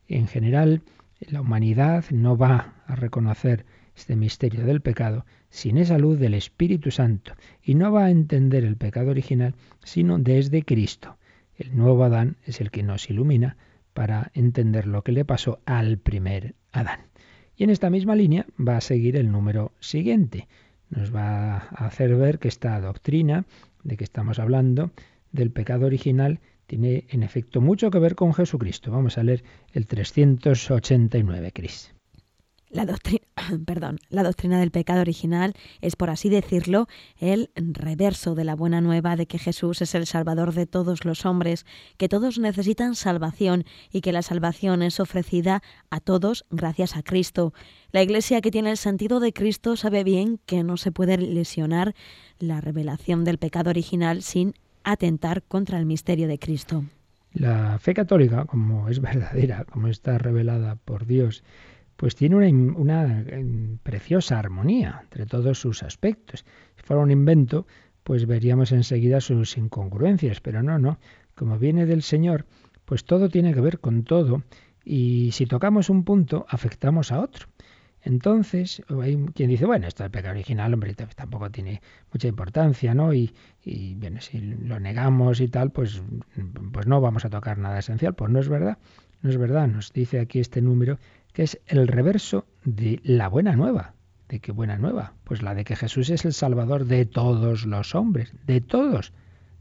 [0.08, 0.82] en general,
[1.20, 3.66] la humanidad no va a reconocer
[4.00, 8.64] este misterio del pecado sin esa luz del Espíritu Santo y no va a entender
[8.64, 11.18] el pecado original sino desde Cristo.
[11.58, 13.58] El nuevo Adán es el que nos ilumina
[13.94, 17.02] para entender lo que le pasó al primer Adán.
[17.58, 20.48] Y en esta misma línea va a seguir el número siguiente,
[20.90, 23.46] nos va a hacer ver que esta doctrina
[23.84, 24.92] de que estamos hablando,
[25.34, 28.92] del pecado original, tiene en efecto mucho que ver con Jesucristo.
[28.92, 31.94] Vamos a leer el 389, Cris.
[32.72, 33.26] La doctrina,
[33.66, 38.80] perdón, la doctrina del pecado original es, por así decirlo, el reverso de la buena
[38.80, 41.66] nueva de que Jesús es el Salvador de todos los hombres,
[41.98, 47.54] que todos necesitan salvación y que la salvación es ofrecida a todos gracias a Cristo.
[47.92, 51.96] La Iglesia que tiene el sentido de Cristo sabe bien que no se puede lesionar
[52.38, 54.54] la revelación del pecado original sin
[54.84, 56.84] atentar contra el misterio de Cristo.
[57.34, 61.44] La fe católica, como es verdadera, como está revelada por Dios,
[62.00, 63.26] pues tiene una,
[63.84, 66.46] preciosa armonía entre todos sus aspectos.
[66.78, 67.68] Si fuera un invento,
[68.06, 70.98] pues veríamos enseguida sus incongruencias, pero no, no.
[71.36, 72.46] Como viene del Señor,
[72.86, 74.44] pues todo tiene que ver con todo
[74.86, 77.48] y si tocamos un punto, afectamos a otro.
[78.02, 81.82] Entonces, hay quien dice, bueno, esto del pecado original, hombre, tampoco tiene
[82.14, 83.14] mucha importancia, ¿no?
[83.14, 86.02] Y, y bien, si lo negamos y tal, pues,
[86.72, 88.16] pues no vamos a tocar nada esencial.
[88.16, 88.78] Pues no es verdad,
[89.22, 89.68] no es verdad.
[89.68, 90.98] Nos dice aquí este número
[91.34, 93.94] que es el reverso de la buena nueva.
[94.28, 95.14] ¿De qué buena nueva?
[95.24, 99.14] Pues la de que Jesús es el Salvador de todos los hombres, de todos,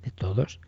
[0.02, 0.60] de todos.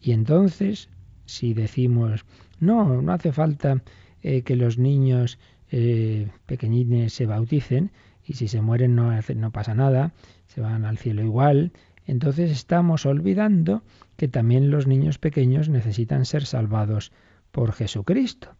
[0.00, 0.90] Y entonces,
[1.24, 2.26] si decimos,
[2.60, 3.82] no, no hace falta
[4.22, 5.38] eh, que los niños
[5.70, 7.92] eh, pequeñines se bauticen,
[8.26, 10.12] y si se mueren no, no pasa nada,
[10.46, 11.72] se van al cielo igual,
[12.06, 13.82] entonces estamos olvidando
[14.16, 17.12] que también los niños pequeños necesitan ser salvados
[17.50, 18.54] por Jesucristo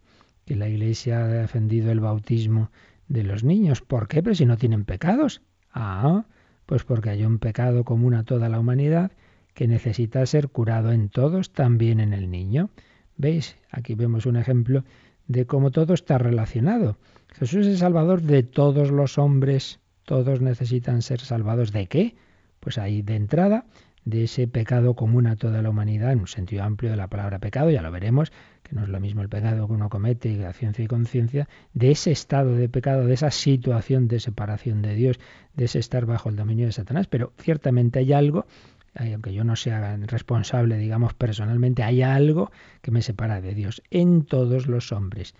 [0.44, 2.70] que la Iglesia ha defendido el bautismo
[3.08, 3.80] de los niños.
[3.80, 4.22] ¿Por qué?
[4.22, 5.42] Pero si no tienen pecados.
[5.72, 6.24] Ah,
[6.66, 9.12] pues porque hay un pecado común a toda la humanidad
[9.54, 12.70] que necesita ser curado en todos, también en el niño.
[13.16, 13.56] ¿Veis?
[13.70, 14.84] Aquí vemos un ejemplo
[15.28, 16.98] de cómo todo está relacionado.
[17.32, 19.80] Jesús es salvador de todos los hombres.
[20.04, 21.72] Todos necesitan ser salvados.
[21.72, 22.16] ¿De qué?
[22.60, 23.66] Pues ahí de entrada
[24.04, 27.38] de ese pecado común a toda la humanidad, en un sentido amplio de la palabra
[27.38, 30.52] pecado, ya lo veremos, que no es lo mismo el pecado que uno comete, a
[30.52, 35.20] ciencia y conciencia, de ese estado de pecado, de esa situación de separación de Dios,
[35.54, 37.06] de ese estar bajo el dominio de Satanás.
[37.06, 38.46] Pero ciertamente hay algo,
[38.94, 44.24] aunque yo no sea responsable, digamos, personalmente, hay algo que me separa de Dios en
[44.24, 45.34] todos los hombres.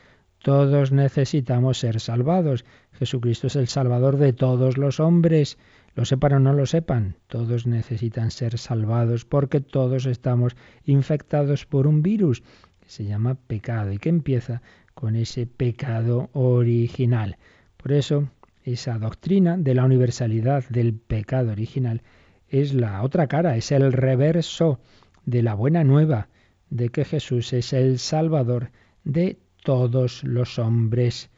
[0.44, 2.66] Todos necesitamos ser salvados.
[2.92, 5.57] Jesucristo es el Salvador de todos los hombres.
[5.96, 11.87] Lo sepan o no lo sepan, todos necesitan ser salvados porque todos estamos infectados por
[11.87, 12.42] un virus
[12.80, 14.61] que se llama pecado y que empieza
[14.94, 17.37] con ese pecado original.
[17.76, 18.28] Por eso,
[18.64, 22.02] esa doctrina de la universalidad del pecado original
[22.48, 24.80] es la otra cara, es el reverso
[25.26, 26.28] de la buena nueva
[26.70, 28.72] de que Jesús es el Salvador
[29.04, 31.30] de todos los hombres.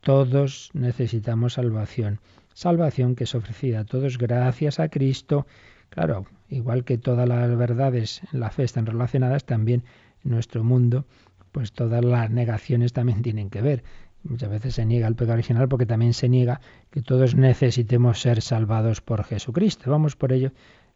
[0.00, 2.20] Todos necesitamos salvación
[2.60, 5.46] salvación que es ofrecida a todos gracias a Cristo.
[5.88, 9.82] Claro, igual que todas las verdades en la fe están relacionadas, también
[10.22, 11.06] en nuestro mundo,
[11.52, 13.82] pues todas las negaciones también tienen que ver.
[14.24, 18.42] Muchas veces se niega el pecado original porque también se niega que todos necesitemos ser
[18.42, 19.90] salvados por Jesucristo.
[19.90, 20.52] Vamos por ello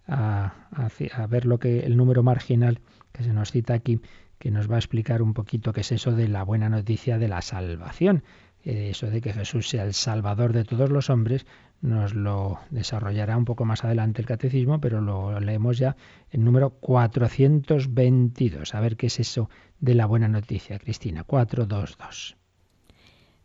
[0.06, 2.80] a, a, ver lo que el número marginal
[3.12, 4.02] que se nos cita aquí,
[4.38, 7.28] que nos va a explicar un poquito qué es eso de la buena noticia de
[7.28, 8.22] la salvación.
[8.64, 11.44] Eh, eso de que Jesús sea el Salvador de todos los hombres,
[11.82, 15.96] nos lo desarrollará un poco más adelante el catecismo, pero lo leemos ya
[16.30, 18.74] en número 422.
[18.74, 19.50] A ver qué es eso
[19.80, 21.24] de la buena noticia, Cristina.
[21.24, 22.36] 422.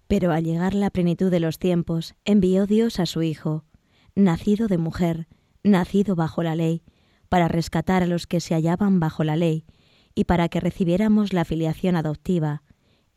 [0.08, 3.65] Pero al llegar la plenitud de los tiempos, envió Dios a su Hijo,
[4.15, 5.27] nacido de mujer,
[5.63, 6.82] nacido bajo la ley,
[7.27, 9.65] para rescatar a los que se hallaban bajo la ley,
[10.15, 12.63] y para que recibiéramos la filiación adoptiva.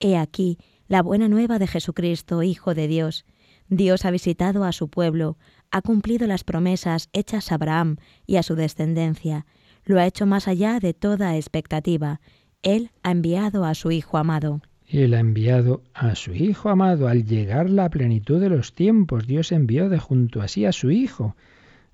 [0.00, 0.58] He aquí,
[0.92, 3.24] la buena nueva de Jesucristo, Hijo de Dios.
[3.70, 5.38] Dios ha visitado a su pueblo,
[5.70, 9.46] ha cumplido las promesas hechas a Abraham y a su descendencia.
[9.87, 12.20] lo ha hecho más allá de toda expectativa.
[12.61, 14.61] Él ha enviado a su Hijo amado.
[14.87, 17.09] Él ha enviado a su Hijo amado.
[17.09, 20.90] Al llegar la plenitud de los tiempos, Dios envió de junto a sí a su
[20.90, 21.37] Hijo,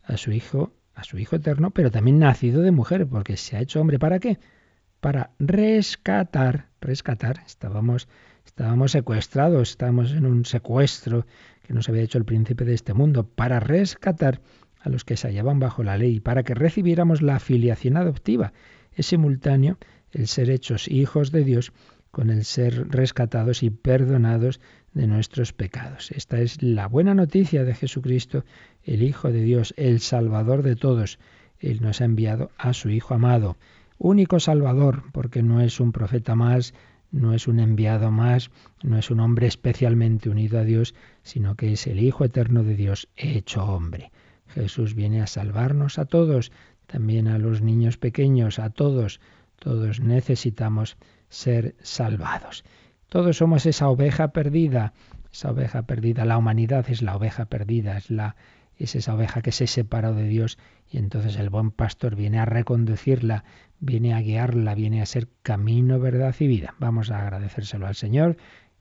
[0.03, 3.61] a su Hijo, a su Hijo eterno, pero también nacido de mujer, porque se ha
[3.61, 4.01] hecho hombre.
[4.01, 4.41] ¿Para qué?
[4.99, 7.45] Para rescatar, rescatar.
[7.47, 8.09] Estábamos,
[8.49, 11.27] estábamos secuestrados, estábamos en un secuestro
[11.67, 14.41] que nos había hecho el príncipe de este mundo, para rescatar
[14.81, 18.55] a los que se hallaban bajo la ley, para que recibiéramos la filiación adoptiva.
[18.95, 19.77] Es simultáneo
[20.13, 21.73] el ser hechos hijos de Dios
[22.11, 24.61] con el ser rescatados y perdonados
[24.95, 26.11] de nuestros pecados.
[26.13, 28.45] Esta es la buena noticia de Jesucristo,
[28.83, 31.19] el Hijo de Dios, el Salvador de todos.
[31.61, 33.59] Él nos ha enviado a su Hijo amado,
[33.99, 36.73] único Salvador, porque no es un profeta más,
[37.11, 38.51] no es un enviado más,
[38.83, 42.75] no es un hombre especialmente unido a Dios, sino que es el Hijo eterno de
[42.75, 44.13] Dios hecho hombre.
[44.49, 46.53] Jesús viene a salvarnos a todos,
[46.87, 49.21] también a los niños pequeños, a todos.
[49.59, 50.97] Todos necesitamos
[51.29, 52.65] ser salvados.
[53.09, 54.93] Todos somos esa oveja perdida,
[55.33, 56.25] esa oveja perdida.
[56.25, 58.37] La humanidad es la oveja perdida, es la
[58.85, 60.59] es esa oveja que se separó de Dios
[60.91, 63.45] y entonces el buen pastor viene a reconducirla,
[63.81, 66.75] viene a guiarla, viene a ser camino, verdad y vida.
[66.79, 68.37] Vamos a agradecérselo al Señor.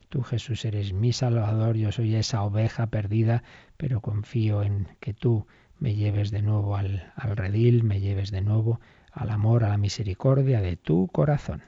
[0.09, 3.43] Tú Jesús eres mi Salvador, yo soy esa oveja perdida,
[3.75, 5.47] pero confío en que tú
[5.79, 8.79] me lleves de nuevo al, al redil, me lleves de nuevo
[9.11, 11.63] al amor, a la misericordia de tu corazón.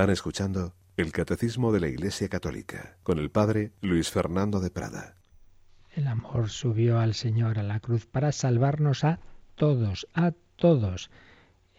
[0.00, 5.16] Están escuchando el Catecismo de la Iglesia Católica con el Padre Luis Fernando de Prada.
[5.94, 9.20] El amor subió al Señor a la cruz para salvarnos a
[9.56, 11.10] todos, a todos.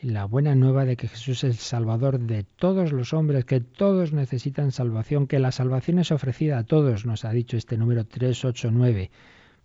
[0.04, 4.14] La buena nueva de que Jesús es el Salvador de todos los hombres, que todos
[4.14, 9.10] necesitan salvación, que la salvación es ofrecida a todos, nos ha dicho este número 389.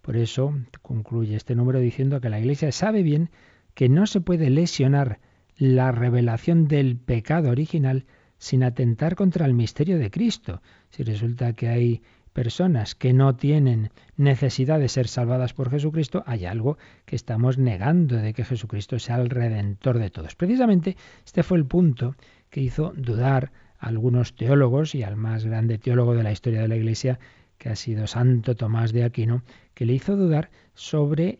[0.01, 3.29] Por eso concluye este número diciendo que la Iglesia sabe bien
[3.75, 5.21] que no se puede lesionar
[5.59, 8.07] la revelación del pecado original
[8.39, 10.62] sin atentar contra el misterio de Cristo.
[10.91, 16.45] Si resulta que hay personas que no tienen necesidad de ser salvadas por Jesucristo, hay
[16.45, 16.76] algo
[17.07, 20.34] que estamos negando de que Jesucristo sea el redentor de todos.
[20.34, 22.14] Precisamente este fue el punto
[22.51, 26.68] que hizo dudar a algunos teólogos y al más grande teólogo de la historia de
[26.68, 27.18] la Iglesia,
[27.57, 31.39] que ha sido Santo Tomás de Aquino, que le hizo dudar sobre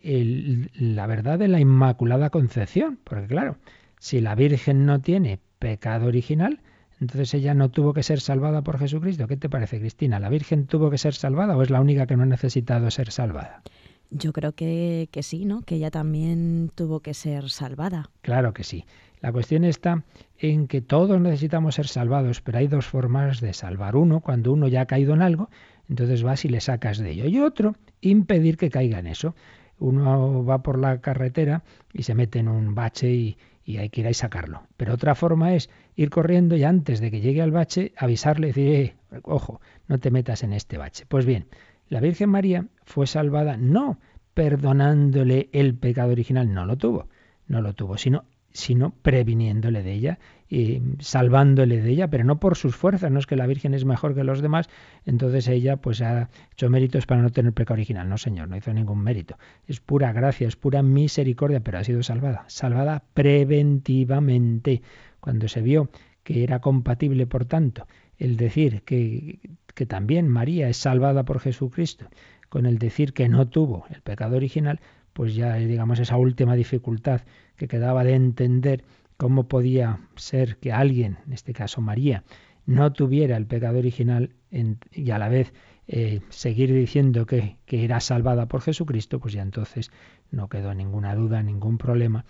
[0.73, 2.99] la verdad de la Inmaculada Concepción.
[3.05, 3.59] Porque claro,
[3.99, 6.61] si la Virgen no tiene pecado original,
[7.01, 9.27] entonces ella no tuvo que ser salvada por Jesucristo.
[9.27, 10.19] ¿Qué te parece, Cristina?
[10.19, 13.11] ¿La Virgen tuvo que ser salvada o es la única que no ha necesitado ser
[13.11, 13.63] salvada?
[14.11, 15.63] Yo creo que, que sí, ¿no?
[15.63, 18.11] Que ella también tuvo que ser salvada.
[18.23, 18.85] Claro que sí.
[19.21, 20.05] La cuestión está
[20.39, 23.97] en que todos necesitamos ser salvados, pero hay dos formas de salvar.
[23.97, 25.51] Uno, cuando uno ya ha caído en algo,
[25.89, 27.27] entonces vas y le sacas de ello.
[27.27, 29.35] Y otro, impedir que caiga en eso.
[29.79, 33.37] Uno va por la carretera y se mete en un bache y,
[33.67, 34.63] y hay que ir a sacarlo.
[34.79, 38.51] Pero otra forma es ir corriendo y antes de que llegue al bache avisarle y
[38.51, 38.95] decir, eh,
[39.25, 41.05] ojo, no te metas en este bache.
[41.07, 41.49] Pues bien,
[41.89, 43.99] la Virgen María fue salvada no
[44.35, 47.09] perdonándole el pecado original, no lo tuvo,
[47.49, 48.25] no lo tuvo, sino
[48.57, 53.27] sino previniéndole de ella y salvándole de ella, pero no por sus fuerzas, no es
[53.27, 54.69] que la Virgen es mejor que los demás,
[55.05, 58.09] entonces ella pues ha hecho méritos para no tener pecado original.
[58.09, 59.37] No, Señor, no hizo ningún mérito.
[59.67, 64.83] Es pura gracia, es pura misericordia, pero ha sido salvada, salvada preventivamente.
[65.21, 65.91] Cuando se vio
[66.23, 67.87] que era compatible, por tanto,
[68.17, 69.41] el decir que,
[69.75, 72.07] que también María es salvada por Jesucristo,
[72.49, 74.81] con el decir que no tuvo el pecado original,
[75.13, 77.23] pues ya digamos esa última dificultad
[77.57, 78.85] que quedaba de entender
[79.17, 82.25] cómo podía ser que alguien, en este caso María,
[82.67, 84.35] no tuviera el pecado original
[84.93, 85.53] y a la vez
[85.87, 89.91] eh, seguir diciendo que, que era salvada por Jesucristo, pues ya entonces
[90.31, 92.25] no quedó ninguna duda, ningún problema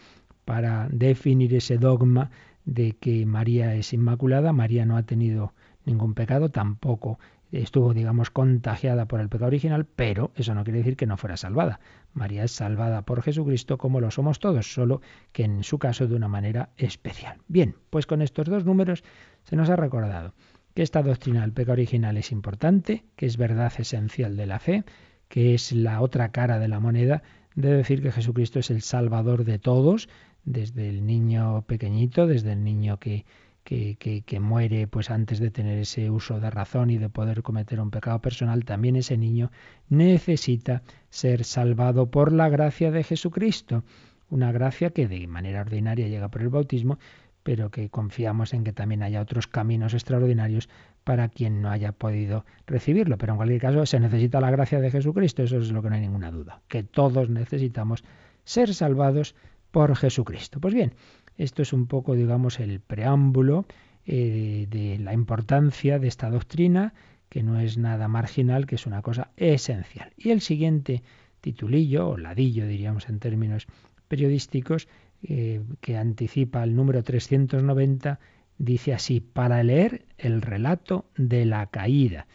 [0.44, 2.30] para definir ese dogma
[2.64, 5.54] de que María es inmaculada, María no ha tenido
[5.84, 7.18] ningún pecado, tampoco
[7.62, 11.36] estuvo, digamos, contagiada por el pecado original, pero eso no quiere decir que no fuera
[11.36, 11.80] salvada.
[12.12, 15.00] María es salvada por Jesucristo como lo somos todos, solo
[15.32, 17.38] que en su caso de una manera especial.
[17.48, 19.04] Bien, pues con estos dos números
[19.44, 20.34] se nos ha recordado
[20.74, 24.84] que esta doctrina del pecado original es importante, que es verdad esencial de la fe,
[25.28, 27.22] que es la otra cara de la moneda
[27.54, 30.08] de decir que Jesucristo es el Salvador de todos,
[30.44, 33.24] desde el niño pequeñito, desde el niño que
[33.66, 37.90] que, muere pues antes de tener ese uso de razón y de poder cometer un
[37.90, 39.50] pecado personal, también ese niño
[39.88, 43.82] necesita ser salvado por la gracia de Jesucristo.
[44.30, 46.98] Una gracia que de manera ordinaria llega por el bautismo,
[47.42, 50.68] pero que confiamos en que también haya otros caminos extraordinarios
[51.02, 53.18] para quien no haya podido recibirlo.
[53.18, 55.96] Pero en cualquier caso se necesita la gracia de Jesucristo, eso es lo que no
[55.96, 58.04] hay ninguna duda, que todos necesitamos
[58.44, 59.34] ser salvados
[59.72, 60.60] por Jesucristo.
[60.60, 60.94] Pues bien,
[61.38, 63.66] esto es un poco, digamos, el preámbulo
[64.06, 66.94] eh, de la importancia de esta doctrina,
[67.28, 70.12] que no es nada marginal, que es una cosa esencial.
[70.16, 71.02] Y el siguiente
[71.40, 73.66] titulillo, o ladillo diríamos en términos
[74.08, 74.88] periodísticos,
[75.22, 78.20] eh, que anticipa el número 390,
[78.58, 82.26] dice así, para leer el relato de la caída,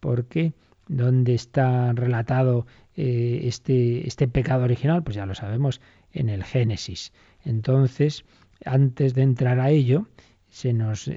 [0.00, 0.52] porque
[0.88, 5.02] ¿dónde está relatado eh, este, este pecado original?
[5.02, 5.80] Pues ya lo sabemos
[6.12, 7.12] en el Génesis.
[7.44, 8.24] Entonces,
[8.64, 10.08] antes de entrar a ello,
[10.48, 11.10] se nos,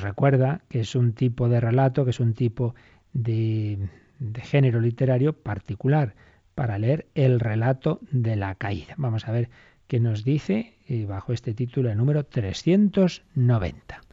[0.00, 2.74] recuerda que es un tipo de relato, que es un tipo
[3.12, 3.88] de,
[4.18, 6.14] de género literario particular
[6.54, 8.94] para leer el relato de la caída.
[8.96, 9.50] Vamos a ver
[9.88, 14.05] qué nos dice eh, bajo este título el número 390.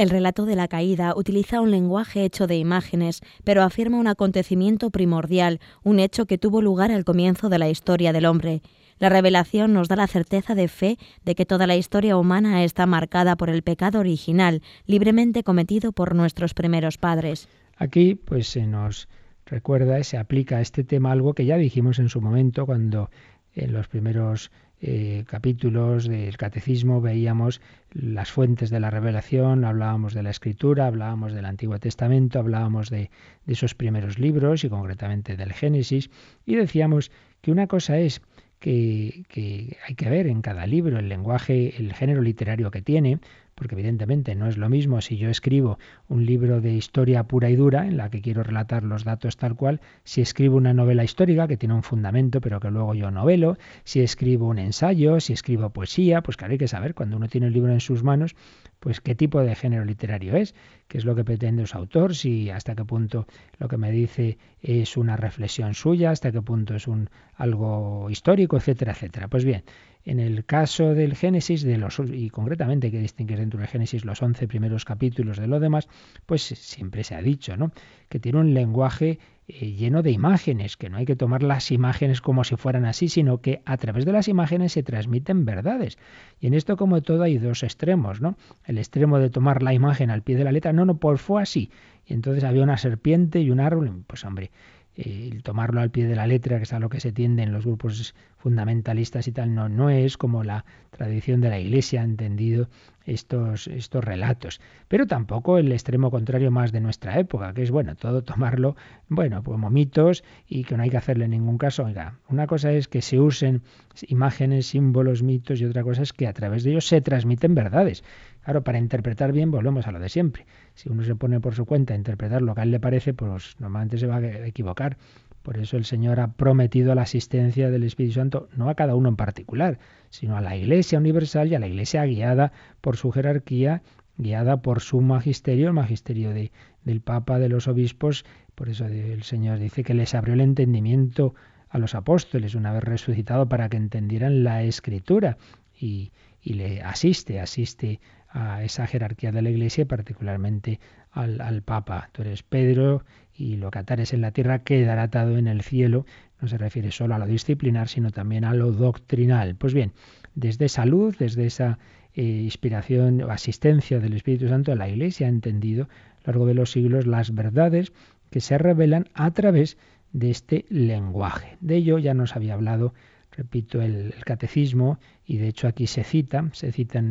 [0.00, 4.88] El relato de la caída utiliza un lenguaje hecho de imágenes, pero afirma un acontecimiento
[4.88, 8.62] primordial, un hecho que tuvo lugar al comienzo de la historia del hombre.
[8.98, 10.96] La revelación nos da la certeza de fe
[11.26, 16.14] de que toda la historia humana está marcada por el pecado original, libremente cometido por
[16.14, 17.46] nuestros primeros padres.
[17.76, 19.06] Aquí, pues se nos
[19.44, 23.10] recuerda y se aplica a este tema algo que ya dijimos en su momento cuando
[23.54, 24.50] en los primeros
[24.80, 27.60] eh, capítulos del catecismo veíamos
[27.92, 33.10] las fuentes de la revelación, hablábamos de la escritura, hablábamos del Antiguo Testamento, hablábamos de,
[33.46, 36.10] de esos primeros libros y concretamente del Génesis,
[36.46, 37.10] y decíamos
[37.40, 38.22] que una cosa es
[38.60, 43.18] que, hay que ver en cada libro el lenguaje, el género literario que tiene,
[43.60, 47.56] porque evidentemente no es lo mismo si yo escribo un libro de historia pura y
[47.56, 51.46] dura, en la que quiero relatar los datos tal cual, si escribo una novela histórica
[51.46, 55.68] que tiene un fundamento, pero que luego yo novelo, si escribo un ensayo, si escribo
[55.68, 58.34] poesía, pues claro, hay que saber, cuando uno tiene el libro en sus manos,
[58.78, 60.54] pues qué tipo de género literario es,
[60.88, 63.26] qué es lo que pretende su autor, si hasta qué punto
[63.58, 68.56] lo que me dice es una reflexión suya, hasta qué punto es un algo histórico,
[68.56, 69.28] etcétera, etcétera.
[69.28, 69.64] Pues bien,
[70.04, 74.22] en el caso del Génesis, de los, y concretamente que distinguir dentro del Génesis los
[74.22, 75.88] once primeros capítulos de lo demás,
[76.26, 77.72] pues siempre se ha dicho, ¿no?
[78.08, 82.20] Que tiene un lenguaje eh, lleno de imágenes, que no hay que tomar las imágenes
[82.20, 85.98] como si fueran así, sino que a través de las imágenes se transmiten verdades.
[86.40, 88.36] Y en esto, como todo, hay dos extremos, ¿no?
[88.64, 91.42] El extremo de tomar la imagen al pie de la letra, no, no, pues fue
[91.42, 91.70] así.
[92.06, 94.50] Y entonces había una serpiente y un árbol, pues hombre,
[94.96, 97.52] el tomarlo al pie de la letra, que es a lo que se tiende en
[97.52, 102.04] los grupos fundamentalistas y tal, no, no es como la tradición de la Iglesia ha
[102.04, 102.68] entendido
[103.04, 104.60] estos, estos relatos.
[104.88, 108.76] Pero tampoco el extremo contrario más de nuestra época, que es, bueno, todo tomarlo,
[109.08, 111.84] bueno, pues mitos y que no hay que hacerle ningún caso.
[111.84, 113.62] Oiga, una cosa es que se usen
[114.08, 118.04] imágenes, símbolos, mitos y otra cosa es que a través de ellos se transmiten verdades.
[118.42, 120.46] Claro, para interpretar bien volvemos a lo de siempre.
[120.74, 123.12] Si uno se pone por su cuenta a interpretar lo que a él le parece,
[123.12, 124.96] pues normalmente se va a equivocar.
[125.42, 129.08] Por eso el Señor ha prometido la asistencia del Espíritu Santo no a cada uno
[129.08, 129.78] en particular,
[130.10, 133.82] sino a la Iglesia universal y a la Iglesia guiada por su jerarquía,
[134.18, 136.52] guiada por su magisterio, el magisterio de,
[136.84, 138.24] del Papa, de los obispos.
[138.54, 141.34] Por eso el Señor dice que les abrió el entendimiento
[141.70, 145.38] a los apóstoles una vez resucitado para que entendieran la escritura
[145.78, 146.12] y,
[146.42, 150.80] y le asiste, asiste a esa jerarquía de la Iglesia, particularmente
[151.10, 152.10] al, al, Papa.
[152.12, 153.04] Tú eres Pedro
[153.40, 156.04] y lo que atares en la tierra quedará atado en el cielo.
[156.40, 159.56] No se refiere solo a lo disciplinar, sino también a lo doctrinal.
[159.56, 159.92] Pues bien,
[160.34, 161.78] desde esa luz, desde esa
[162.14, 166.54] eh, inspiración o asistencia del Espíritu Santo, la Iglesia ha entendido a lo largo de
[166.54, 167.92] los siglos las verdades
[168.30, 169.78] que se revelan a través
[170.12, 171.56] de este lenguaje.
[171.60, 172.92] De ello ya nos había hablado
[173.32, 177.02] repito, el, catecismo, y de hecho aquí se cita, se cita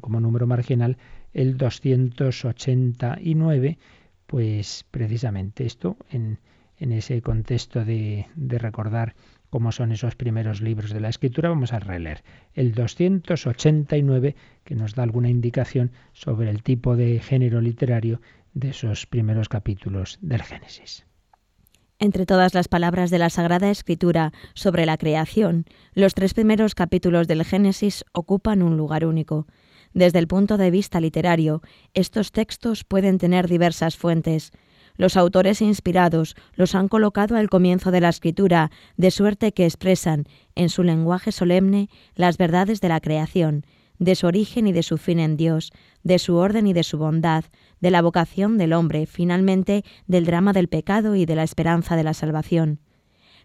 [0.00, 0.98] como número marginal
[1.32, 3.78] el 289,
[4.32, 6.38] pues precisamente esto, en,
[6.78, 9.14] ese contexto de, recordar
[9.50, 12.24] cómo son esos primeros libros de la escritura, vamos a releer
[12.54, 18.22] el 289 que nos da alguna indicación sobre el tipo de género literario
[18.54, 21.04] de esos primeros capítulos del Génesis.
[21.98, 27.28] Entre todas las palabras de la Sagrada Escritura sobre la creación, los tres primeros capítulos
[27.28, 29.46] del Génesis ocupan un lugar único.
[29.94, 31.62] Desde el punto de vista literario,
[31.94, 34.52] estos textos pueden tener diversas fuentes.
[34.96, 40.24] Los autores inspirados los han colocado al comienzo de la escritura, de suerte que expresan,
[40.54, 43.64] en su lenguaje solemne, las verdades de la creación,
[43.98, 45.72] de su origen y de su fin en Dios,
[46.02, 47.44] de su orden y de su bondad,
[47.80, 52.04] de la vocación del hombre, finalmente del drama del pecado y de la esperanza de
[52.04, 52.80] la salvación.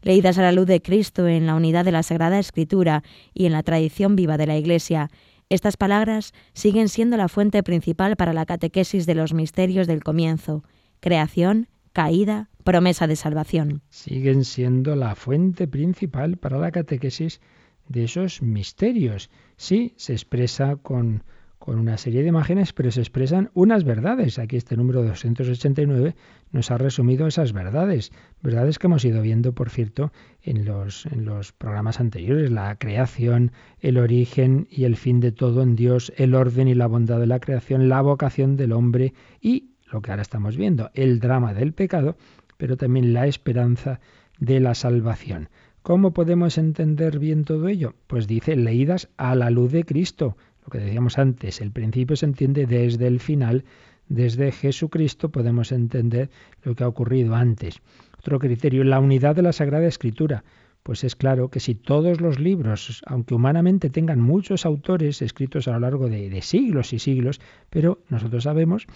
[0.01, 3.51] Leídas a la luz de Cristo en la unidad de la Sagrada Escritura y en
[3.51, 5.09] la tradición viva de la Iglesia,
[5.49, 10.63] estas palabras siguen siendo la fuente principal para la catequesis de los misterios del comienzo,
[10.99, 13.81] creación, caída, promesa de salvación.
[13.89, 17.39] Siguen siendo la fuente principal para la catequesis
[17.87, 19.29] de esos misterios.
[19.55, 21.23] Sí, se expresa con
[21.59, 24.39] con una serie de imágenes, pero se expresan unas verdades.
[24.39, 26.15] Aquí este número 289
[26.51, 30.11] nos ha resumido esas verdades, verdades que hemos ido viendo, por cierto,
[30.43, 35.61] en los, en los programas anteriores, la creación, el origen y el fin de todo
[35.61, 39.71] en Dios, el orden y la bondad de la creación, la vocación del hombre y
[39.91, 42.17] lo que ahora estamos viendo, el drama del pecado,
[42.57, 43.99] pero también la esperanza
[44.39, 45.49] de la salvación.
[45.81, 47.95] ¿Cómo podemos entender bien todo ello?
[48.07, 50.35] Pues dice, leídas a la luz de Cristo
[50.67, 53.63] lo que decíamos antes, el principio se entiende desde el final,
[54.09, 56.29] desde Jesucristo podemos entender
[56.63, 57.79] lo que ha ocurrido antes.
[58.19, 60.43] Otro criterio, la unidad de la Sagrada Escritura.
[60.83, 65.71] Pues es claro que si todos los libros, aunque humanamente tengan muchos autores escritos a
[65.71, 67.39] lo largo de, de siglos y siglos,
[67.69, 68.87] pero nosotros sabemos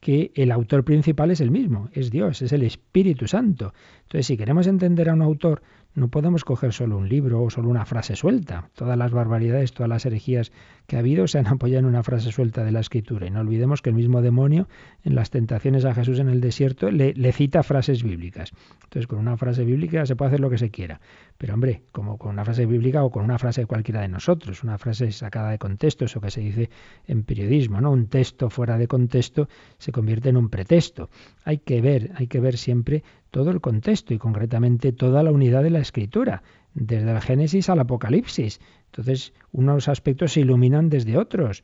[0.00, 3.72] que el autor principal es el mismo, es Dios, es el Espíritu Santo.
[4.02, 5.62] Entonces, si queremos entender a un autor,
[5.94, 8.70] no podemos coger solo un libro o solo una frase suelta.
[8.74, 10.52] Todas las barbaridades, todas las herejías
[10.86, 13.26] que ha habido se han apoyado en una frase suelta de la escritura.
[13.26, 14.68] Y no olvidemos que el mismo demonio
[15.04, 18.52] en las tentaciones a Jesús en el desierto le, le cita frases bíblicas.
[18.84, 21.00] Entonces con una frase bíblica se puede hacer lo que se quiera.
[21.40, 24.62] Pero hombre, como con una frase bíblica o con una frase de cualquiera de nosotros,
[24.62, 26.68] una frase sacada de contexto, eso que se dice
[27.06, 27.92] en periodismo, ¿no?
[27.92, 31.08] Un texto fuera de contexto se convierte en un pretexto.
[31.46, 35.62] Hay que ver, hay que ver siempre todo el contexto y concretamente toda la unidad
[35.62, 36.42] de la escritura,
[36.74, 38.60] desde el Génesis al Apocalipsis.
[38.92, 41.62] Entonces, unos aspectos se iluminan desde otros.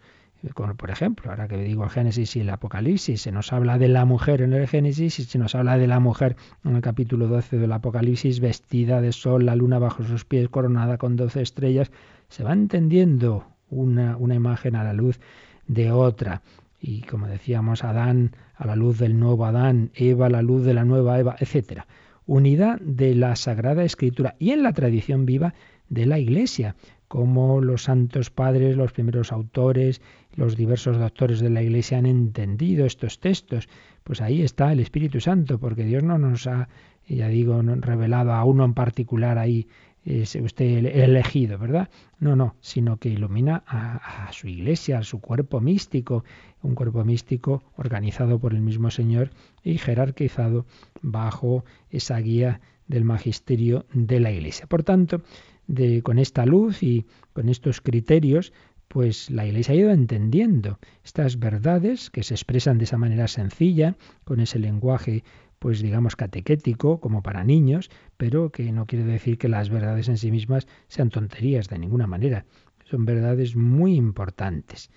[0.55, 4.43] Por ejemplo, ahora que digo Génesis y el Apocalipsis, se nos habla de la mujer
[4.43, 7.73] en el Génesis y se nos habla de la mujer en el capítulo 12 del
[7.73, 11.91] Apocalipsis, vestida de sol, la luna bajo sus pies, coronada con doce estrellas,
[12.29, 15.21] se va entendiendo una, una imagen a la luz
[15.67, 16.43] de otra.
[16.81, 20.75] Y como decíamos, Adán a la luz del nuevo Adán, Eva a la luz de
[20.75, 21.83] la nueva Eva, etc.
[22.27, 25.55] Unidad de la Sagrada Escritura y en la tradición viva
[25.89, 26.75] de la Iglesia,
[27.09, 30.01] como los santos padres, los primeros autores,
[30.37, 33.69] los diversos doctores de la Iglesia han entendido estos textos.
[34.05, 36.69] Pues ahí está el Espíritu Santo, porque Dios no nos ha,
[37.09, 39.67] ya digo, revelado a uno en particular ahí
[40.07, 41.91] es usted elegido, ¿verdad?
[42.21, 46.23] No, no, sino que ilumina a, su iglesia, a su cuerpo místico,
[46.63, 49.31] un cuerpo místico organizado por el mismo Señor
[49.65, 50.65] y jerarquizado
[51.03, 54.67] bajo esa guía del magisterio de la iglesia.
[54.67, 55.23] Por tanto,
[55.67, 58.53] de, con esta luz y con estos criterios,
[58.89, 63.97] pues la Iglesia ha ido entendiendo estas verdades que se expresan de esa manera sencilla,
[64.25, 65.25] con ese lenguaje
[65.59, 70.19] pues digamos catequético, como para niños, pero que no quiere decir que las verdades en
[70.19, 72.45] sí mismas sean tonterías de ninguna manera.
[72.85, 74.91] Son verdades muy importantes.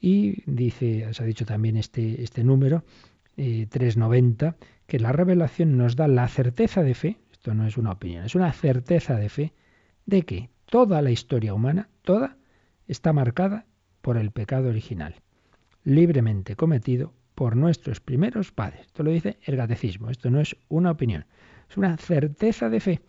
[0.00, 2.84] Y dice, se ha dicho también este, este número,
[3.36, 4.54] 390, eh,
[4.86, 8.34] que la revelación nos da la certeza de fe, esto no es una opinión, es
[8.34, 9.52] una certeza de fe,
[10.04, 12.36] de que toda la historia humana, toda,
[12.90, 13.66] está marcada
[14.00, 15.14] por el pecado original,
[15.84, 18.82] libremente cometido por nuestros primeros padres.
[18.82, 21.24] Esto lo dice el catecismo, esto no es una opinión,
[21.68, 23.00] es una certeza de fe.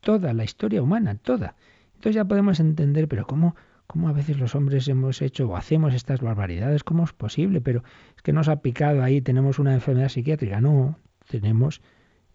[0.00, 1.56] Toda la historia humana, toda.
[1.94, 3.54] Entonces ya podemos entender, pero ¿cómo,
[3.86, 6.82] cómo a veces los hombres hemos hecho o hacemos estas barbaridades?
[6.82, 7.60] ¿Cómo es posible?
[7.60, 7.84] Pero
[8.16, 10.62] es que nos ha picado ahí, tenemos una enfermedad psiquiátrica.
[10.62, 10.98] No,
[11.28, 11.82] tenemos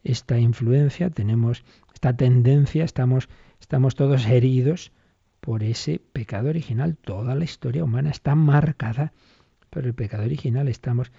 [0.04, 1.66] esta influencia, tenemos
[1.96, 3.28] esta tendencia, estamos,
[3.60, 4.92] estamos todos heridos
[5.46, 6.98] por ese pecado original.
[6.98, 9.14] Toda la historia humana está marcada
[9.76, 11.12] pero el pecado original estamos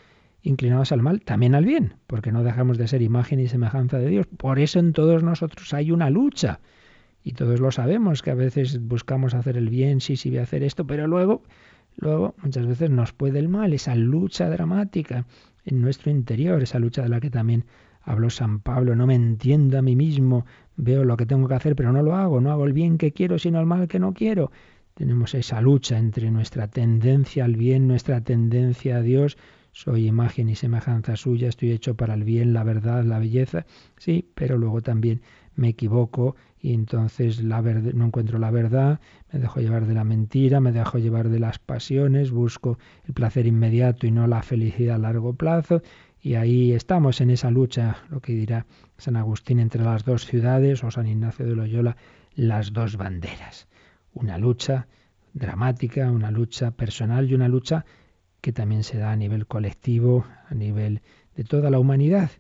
[0.43, 4.09] inclinados al mal, también al bien, porque no dejamos de ser imagen y semejanza de
[4.09, 4.27] Dios.
[4.27, 6.61] Por eso en todos nosotros hay una lucha.
[7.23, 10.45] Y todos lo sabemos, que a veces buscamos hacer el bien, sí, sí voy a
[10.45, 11.43] hacer esto, pero luego,
[11.97, 15.27] luego muchas veces nos puede el mal, esa lucha dramática
[15.67, 17.67] en nuestro interior, esa lucha de la que también
[18.07, 20.47] habló San Pablo, no me entiendo a mí mismo,
[20.77, 23.13] veo lo que tengo que hacer, pero no lo hago, no hago el bien que
[23.13, 24.51] quiero, sino el mal que no quiero.
[24.95, 29.37] Tenemos esa lucha entre nuestra tendencia al bien, nuestra tendencia a Dios.
[29.73, 33.67] Soy imagen y semejanza suya, estoy hecho para el bien, la verdad, la belleza.
[33.99, 35.21] Sí, pero luego también
[35.57, 39.01] me equivoco y entonces la no encuentro la verdad,
[39.33, 43.47] me dejo llevar de la mentira, me dejo llevar de las pasiones, busco el placer
[43.47, 45.83] inmediato y no la felicidad a largo plazo.
[46.27, 48.67] Y ahí estamos en esa lucha, lo que dirá
[48.99, 51.97] San Agustín entre las dos ciudades o San Ignacio de Loyola,
[52.35, 53.69] las dos banderas
[54.13, 54.89] una lucha
[55.35, 57.85] dramática, una lucha personal y una lucha
[58.41, 61.01] que también se da a nivel colectivo, a nivel
[61.37, 62.33] de toda la humanidad.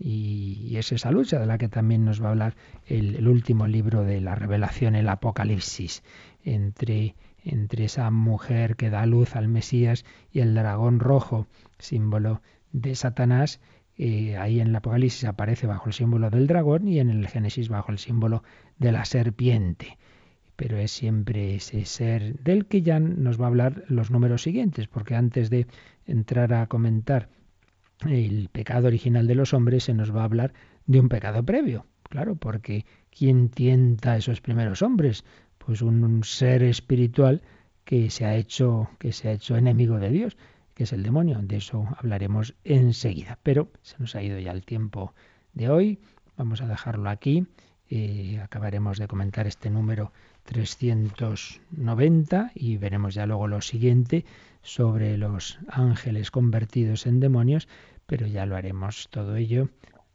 [0.00, 4.02] Y, es esa lucha de la que también nos va a hablar el, último libro
[4.02, 6.02] de la revelación, el Apocalipsis,
[6.42, 7.14] entre,
[7.44, 11.46] entre esa mujer que da luz al Mesías y el dragón rojo,
[11.78, 12.42] símbolo
[12.72, 13.60] de Satanás.
[13.96, 17.68] Eh, ahí en el Apocalipsis aparece bajo el símbolo del dragón y en el Génesis
[17.68, 18.42] bajo el símbolo
[18.78, 19.98] de la serpiente
[20.58, 24.88] pero es siempre ese ser del que ya nos va a hablar los números siguientes,
[24.88, 25.68] porque antes de
[26.04, 27.28] entrar a comentar
[28.04, 30.52] el pecado original de los hombres, se nos va a hablar
[30.86, 31.86] de un pecado previo.
[32.02, 35.24] Claro, porque ¿quién tienta a esos primeros hombres?
[35.58, 37.42] Pues un, ser espiritual
[37.84, 40.36] que se ha hecho, que se ha hecho enemigo de Dios,
[40.78, 41.40] que es el demonio.
[41.42, 43.40] De eso hablaremos enseguida.
[43.42, 45.12] Pero se nos ha ido ya el tiempo
[45.52, 45.98] de hoy.
[46.36, 47.48] Vamos a dejarlo aquí.
[47.90, 50.12] Eh, acabaremos de comentar este número
[50.44, 54.24] 390 y veremos ya luego lo siguiente
[54.62, 57.66] sobre los ángeles convertidos en demonios,
[58.06, 59.70] pero ya lo haremos todo ello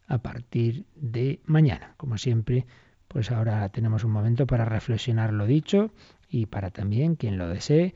[0.07, 1.93] a partir de mañana.
[1.97, 2.65] Como siempre,
[3.09, 5.91] pues ahora tenemos un momento para reflexionar lo dicho
[6.29, 7.95] y para también, quien lo desee,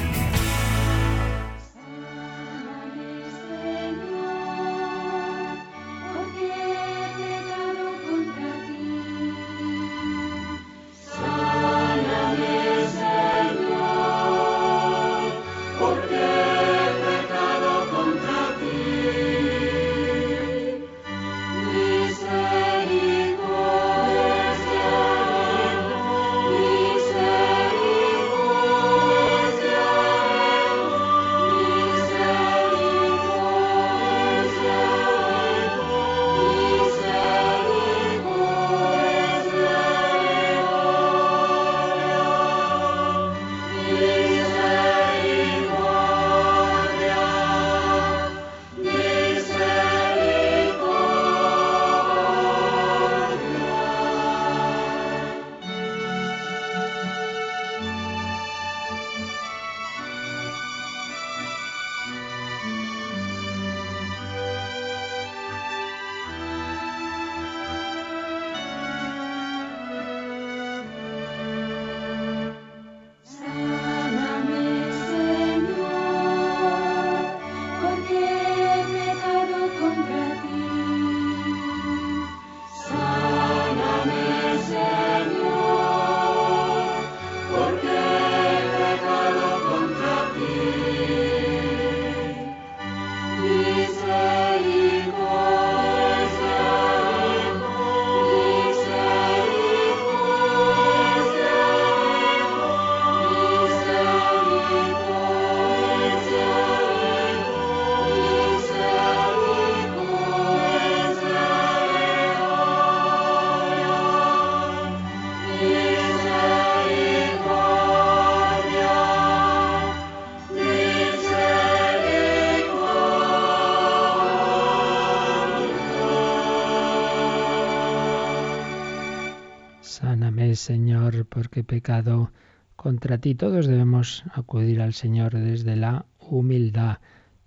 [130.61, 132.31] Señor, porque pecado
[132.75, 133.33] contra ti.
[133.33, 136.99] Todos debemos acudir al Señor desde la humildad.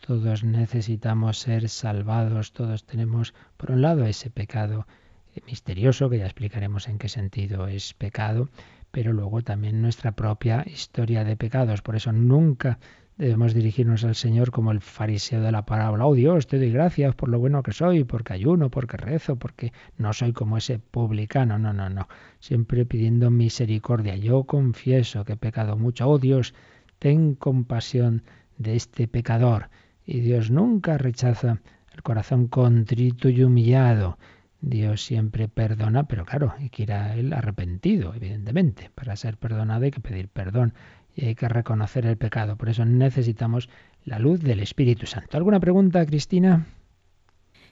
[0.05, 4.87] Todos necesitamos ser salvados, todos tenemos, por un lado, ese pecado
[5.47, 8.49] misterioso, que ya explicaremos en qué sentido es pecado,
[8.91, 11.83] pero luego también nuestra propia historia de pecados.
[11.83, 12.79] Por eso nunca
[13.17, 16.05] Debemos dirigirnos al Señor como el fariseo de la parábola.
[16.05, 19.73] Oh Dios, te doy gracias por lo bueno que soy, porque ayuno, porque rezo, porque
[19.97, 21.57] no soy como ese publicano.
[21.57, 22.09] No, no, no.
[22.41, 24.17] Siempre pidiendo misericordia.
[24.17, 26.09] Yo confieso que he pecado mucho.
[26.09, 26.55] Oh Dios,
[26.99, 28.25] ten compasión
[28.59, 29.71] de este pecador.
[30.05, 31.61] Y Dios nunca rechaza
[31.93, 34.19] el corazón contrito y humillado.
[34.61, 38.91] Dios siempre perdona, pero claro, hay que ir a Él arrepentido, evidentemente.
[38.93, 40.75] Para ser perdonado hay que pedir perdón
[41.15, 42.57] y hay que reconocer el pecado.
[42.57, 43.69] Por eso necesitamos
[44.05, 45.37] la luz del Espíritu Santo.
[45.37, 46.67] ¿Alguna pregunta, Cristina?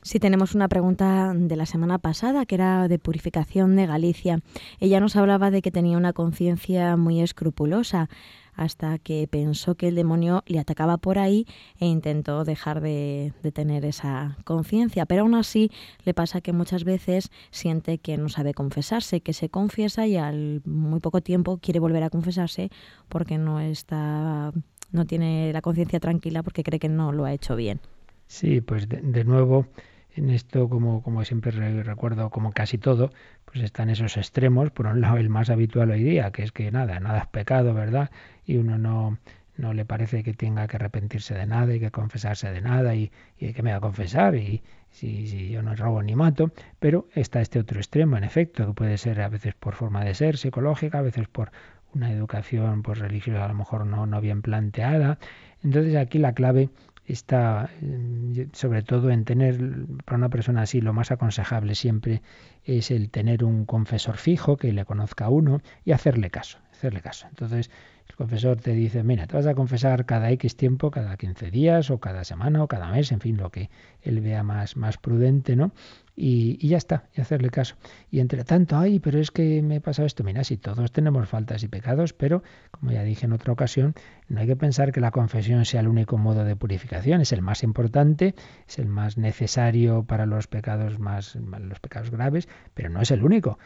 [0.05, 4.41] Sí, tenemos una pregunta de la semana pasada que era de purificación de Galicia.
[4.81, 8.09] Ella nos hablaba de que tenía una conciencia muy escrupulosa
[8.55, 11.47] hasta que pensó que el demonio le atacaba por ahí
[11.79, 15.07] e intentó dejar de, tener esa conciencia.
[15.07, 15.71] Pero aún así
[16.05, 20.63] le pasa que muchas veces siente que no sabe confesarse, que se confiesa y al
[20.65, 22.71] muy poco tiempo quiere volver a confesarse
[23.09, 24.53] porque no está
[24.91, 27.81] no tiene la conciencia tranquila porque cree que no lo ha hecho bien.
[28.27, 29.67] Sí, pues de nuevo
[30.15, 31.53] en esto, como, como siempre
[31.83, 33.11] recuerdo, como casi todo,
[33.45, 34.71] pues están esos extremos.
[34.71, 37.75] Por un lado, el más habitual hoy día, que es que nada, nada es pecado,
[37.75, 38.11] ¿verdad?
[38.45, 39.19] Y uno no,
[39.57, 43.11] no le parece que tenga que arrepentirse de nada y que confesarse de nada y,
[43.39, 47.09] y que me va a confesar y si, si, yo no robo ni mato, pero
[47.15, 50.37] está este otro extremo, en efecto, que puede ser a veces por forma de ser
[50.37, 51.51] psicológica, a veces por
[51.95, 55.19] una educación pues religiosa a lo mejor no, no bien planteada.
[55.63, 56.71] Entonces aquí la clave
[57.07, 59.59] está eh, sobre todo en tener,
[60.05, 62.23] para una persona así, lo más aconsejable siempre
[62.65, 67.01] es el tener un confesor fijo que le conozca a uno y hacerle caso, hacerle
[67.01, 67.27] caso.
[67.29, 67.71] Entonces,
[68.09, 71.91] el confesor te dice, mira, te vas a confesar cada X tiempo, cada 15 días
[71.91, 73.71] o cada semana o cada mes, en fin, lo que
[74.03, 75.73] él vea más, más prudente, ¿no?
[76.15, 77.77] y, ya está, y hacerle caso.
[78.11, 80.25] Y entre tanto, ay, pero es que me he pasado esto.
[80.25, 83.95] Mira, si todos tenemos faltas y pecados, pero como ya dije en otra ocasión,
[84.29, 87.43] no hay que pensar que la confesión sea el único modo de purificación, es el
[87.43, 88.35] más importante,
[88.69, 93.25] es el más necesario para los pecados más los pecados graves, pero no es el
[93.25, 93.59] único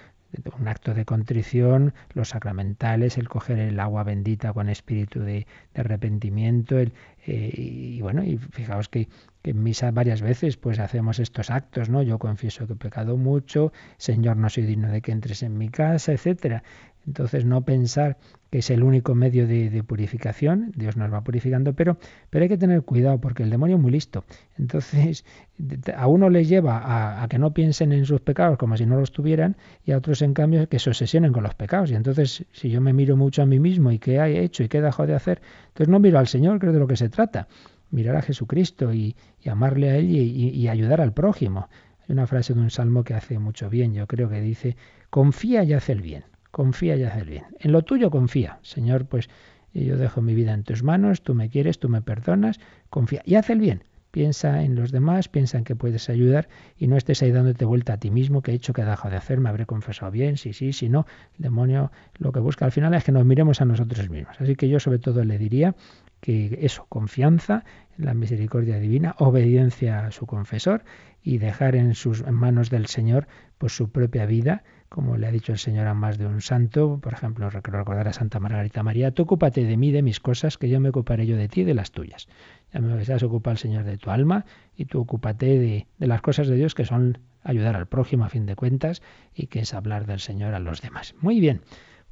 [0.59, 6.79] un acto de contrición, los sacramentales, el coger el agua bendita con espíritu de, arrepentimiento,
[6.79, 6.93] el,
[7.27, 9.09] eh, y, bueno, y fijaos que,
[9.43, 12.03] que, en misa varias veces pues hacemos estos actos, ¿no?
[12.03, 15.69] Yo confieso que he pecado mucho, Señor, no soy digno de que entres en mi
[15.69, 16.63] casa, etcétera.
[17.07, 18.17] Entonces no pensar
[18.51, 21.99] que es el único medio de, purificación, Dios nos va purificando, pero,
[22.31, 24.25] pero hay que tener cuidado porque el demonio es muy listo.
[24.59, 25.25] Entonces
[25.97, 29.13] a uno les lleva a, que no piensen en sus pecados como si no los
[29.13, 31.91] tuvieran y a otros en cambio que se obsesionen con los pecados.
[31.91, 34.69] Y entonces si yo me miro mucho a mí mismo y qué he hecho y
[34.69, 37.09] qué he dejado de hacer, entonces no miro al Señor, es de lo que se
[37.09, 37.47] trata.
[37.93, 39.15] Mirar a Jesucristo y,
[39.49, 41.69] amarle a Él y, y ayudar al prójimo.
[42.01, 44.77] Hay una frase de un salmo que hace mucho bien, yo creo que dice,
[45.09, 46.25] confía y haz el bien
[46.57, 47.45] confía y haz el bien.
[47.61, 48.61] En lo tuyo confía.
[48.63, 49.29] Señor, pues
[49.75, 53.35] yo dejo mi vida en tus manos, tú me quieres, tú me perdonas, confía y
[53.35, 53.85] haz el bien.
[54.11, 56.49] Piensa en los demás, piensa en que puedes ayudar
[56.79, 59.11] y no estés ahí dándote vuelta a ti mismo, que he hecho, que he dejado
[59.11, 61.05] de hacer, me habré confesado bien, sí, sí, si no,
[61.37, 64.35] el demonio lo que busca al final es que nos miremos a nosotros mismos.
[64.41, 65.75] Así que yo sobre todo le diría
[66.23, 67.65] que eso, confianza
[67.99, 70.85] en la misericordia divina, obediencia a su confesor
[71.23, 73.29] y dejar en sus manos del Señor
[73.59, 76.99] pues su propia vida como le ha dicho el Señor a más de un santo,
[77.01, 80.69] por ejemplo, recordar a Santa Margarita María, tú ocúpate de mí, de mis cosas, que
[80.69, 82.29] yo me ocuparé yo de ti y de las tuyas.
[82.73, 84.45] Ya me has ocupado el Señor de tu alma
[84.77, 88.29] y tú ocúpate de, de las cosas de Dios que son ayudar al prójimo a
[88.29, 89.03] fin de cuentas
[89.35, 91.15] y que es hablar del Señor a los demás.
[91.21, 91.63] Muy bien,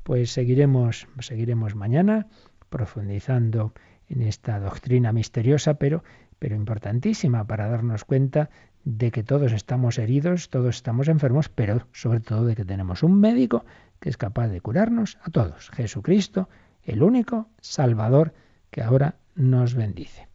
[0.03, 2.27] pues seguiremos, seguiremos mañana
[2.69, 3.73] profundizando
[4.09, 6.05] en esta doctrina misteriosa, pero,
[6.39, 8.51] pero importantísima para darnos cuenta
[8.85, 13.19] de que todos estamos heridos, todos estamos enfermos, pero sobre todo de que tenemos un
[13.19, 13.65] médico
[14.01, 15.71] que es capaz de curarnos a todos.
[15.71, 16.49] Jesucristo,
[16.83, 18.35] el único Salvador
[18.71, 20.29] que ahora nos bendice.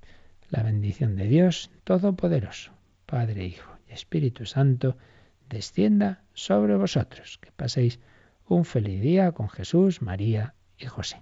[0.49, 2.71] La bendición de Dios Todopoderoso,
[3.05, 4.97] Padre, Hijo y Espíritu Santo,
[5.47, 7.37] descienda sobre vosotros.
[7.39, 7.99] Que paséis
[8.47, 11.21] un feliz día con Jesús, María y José.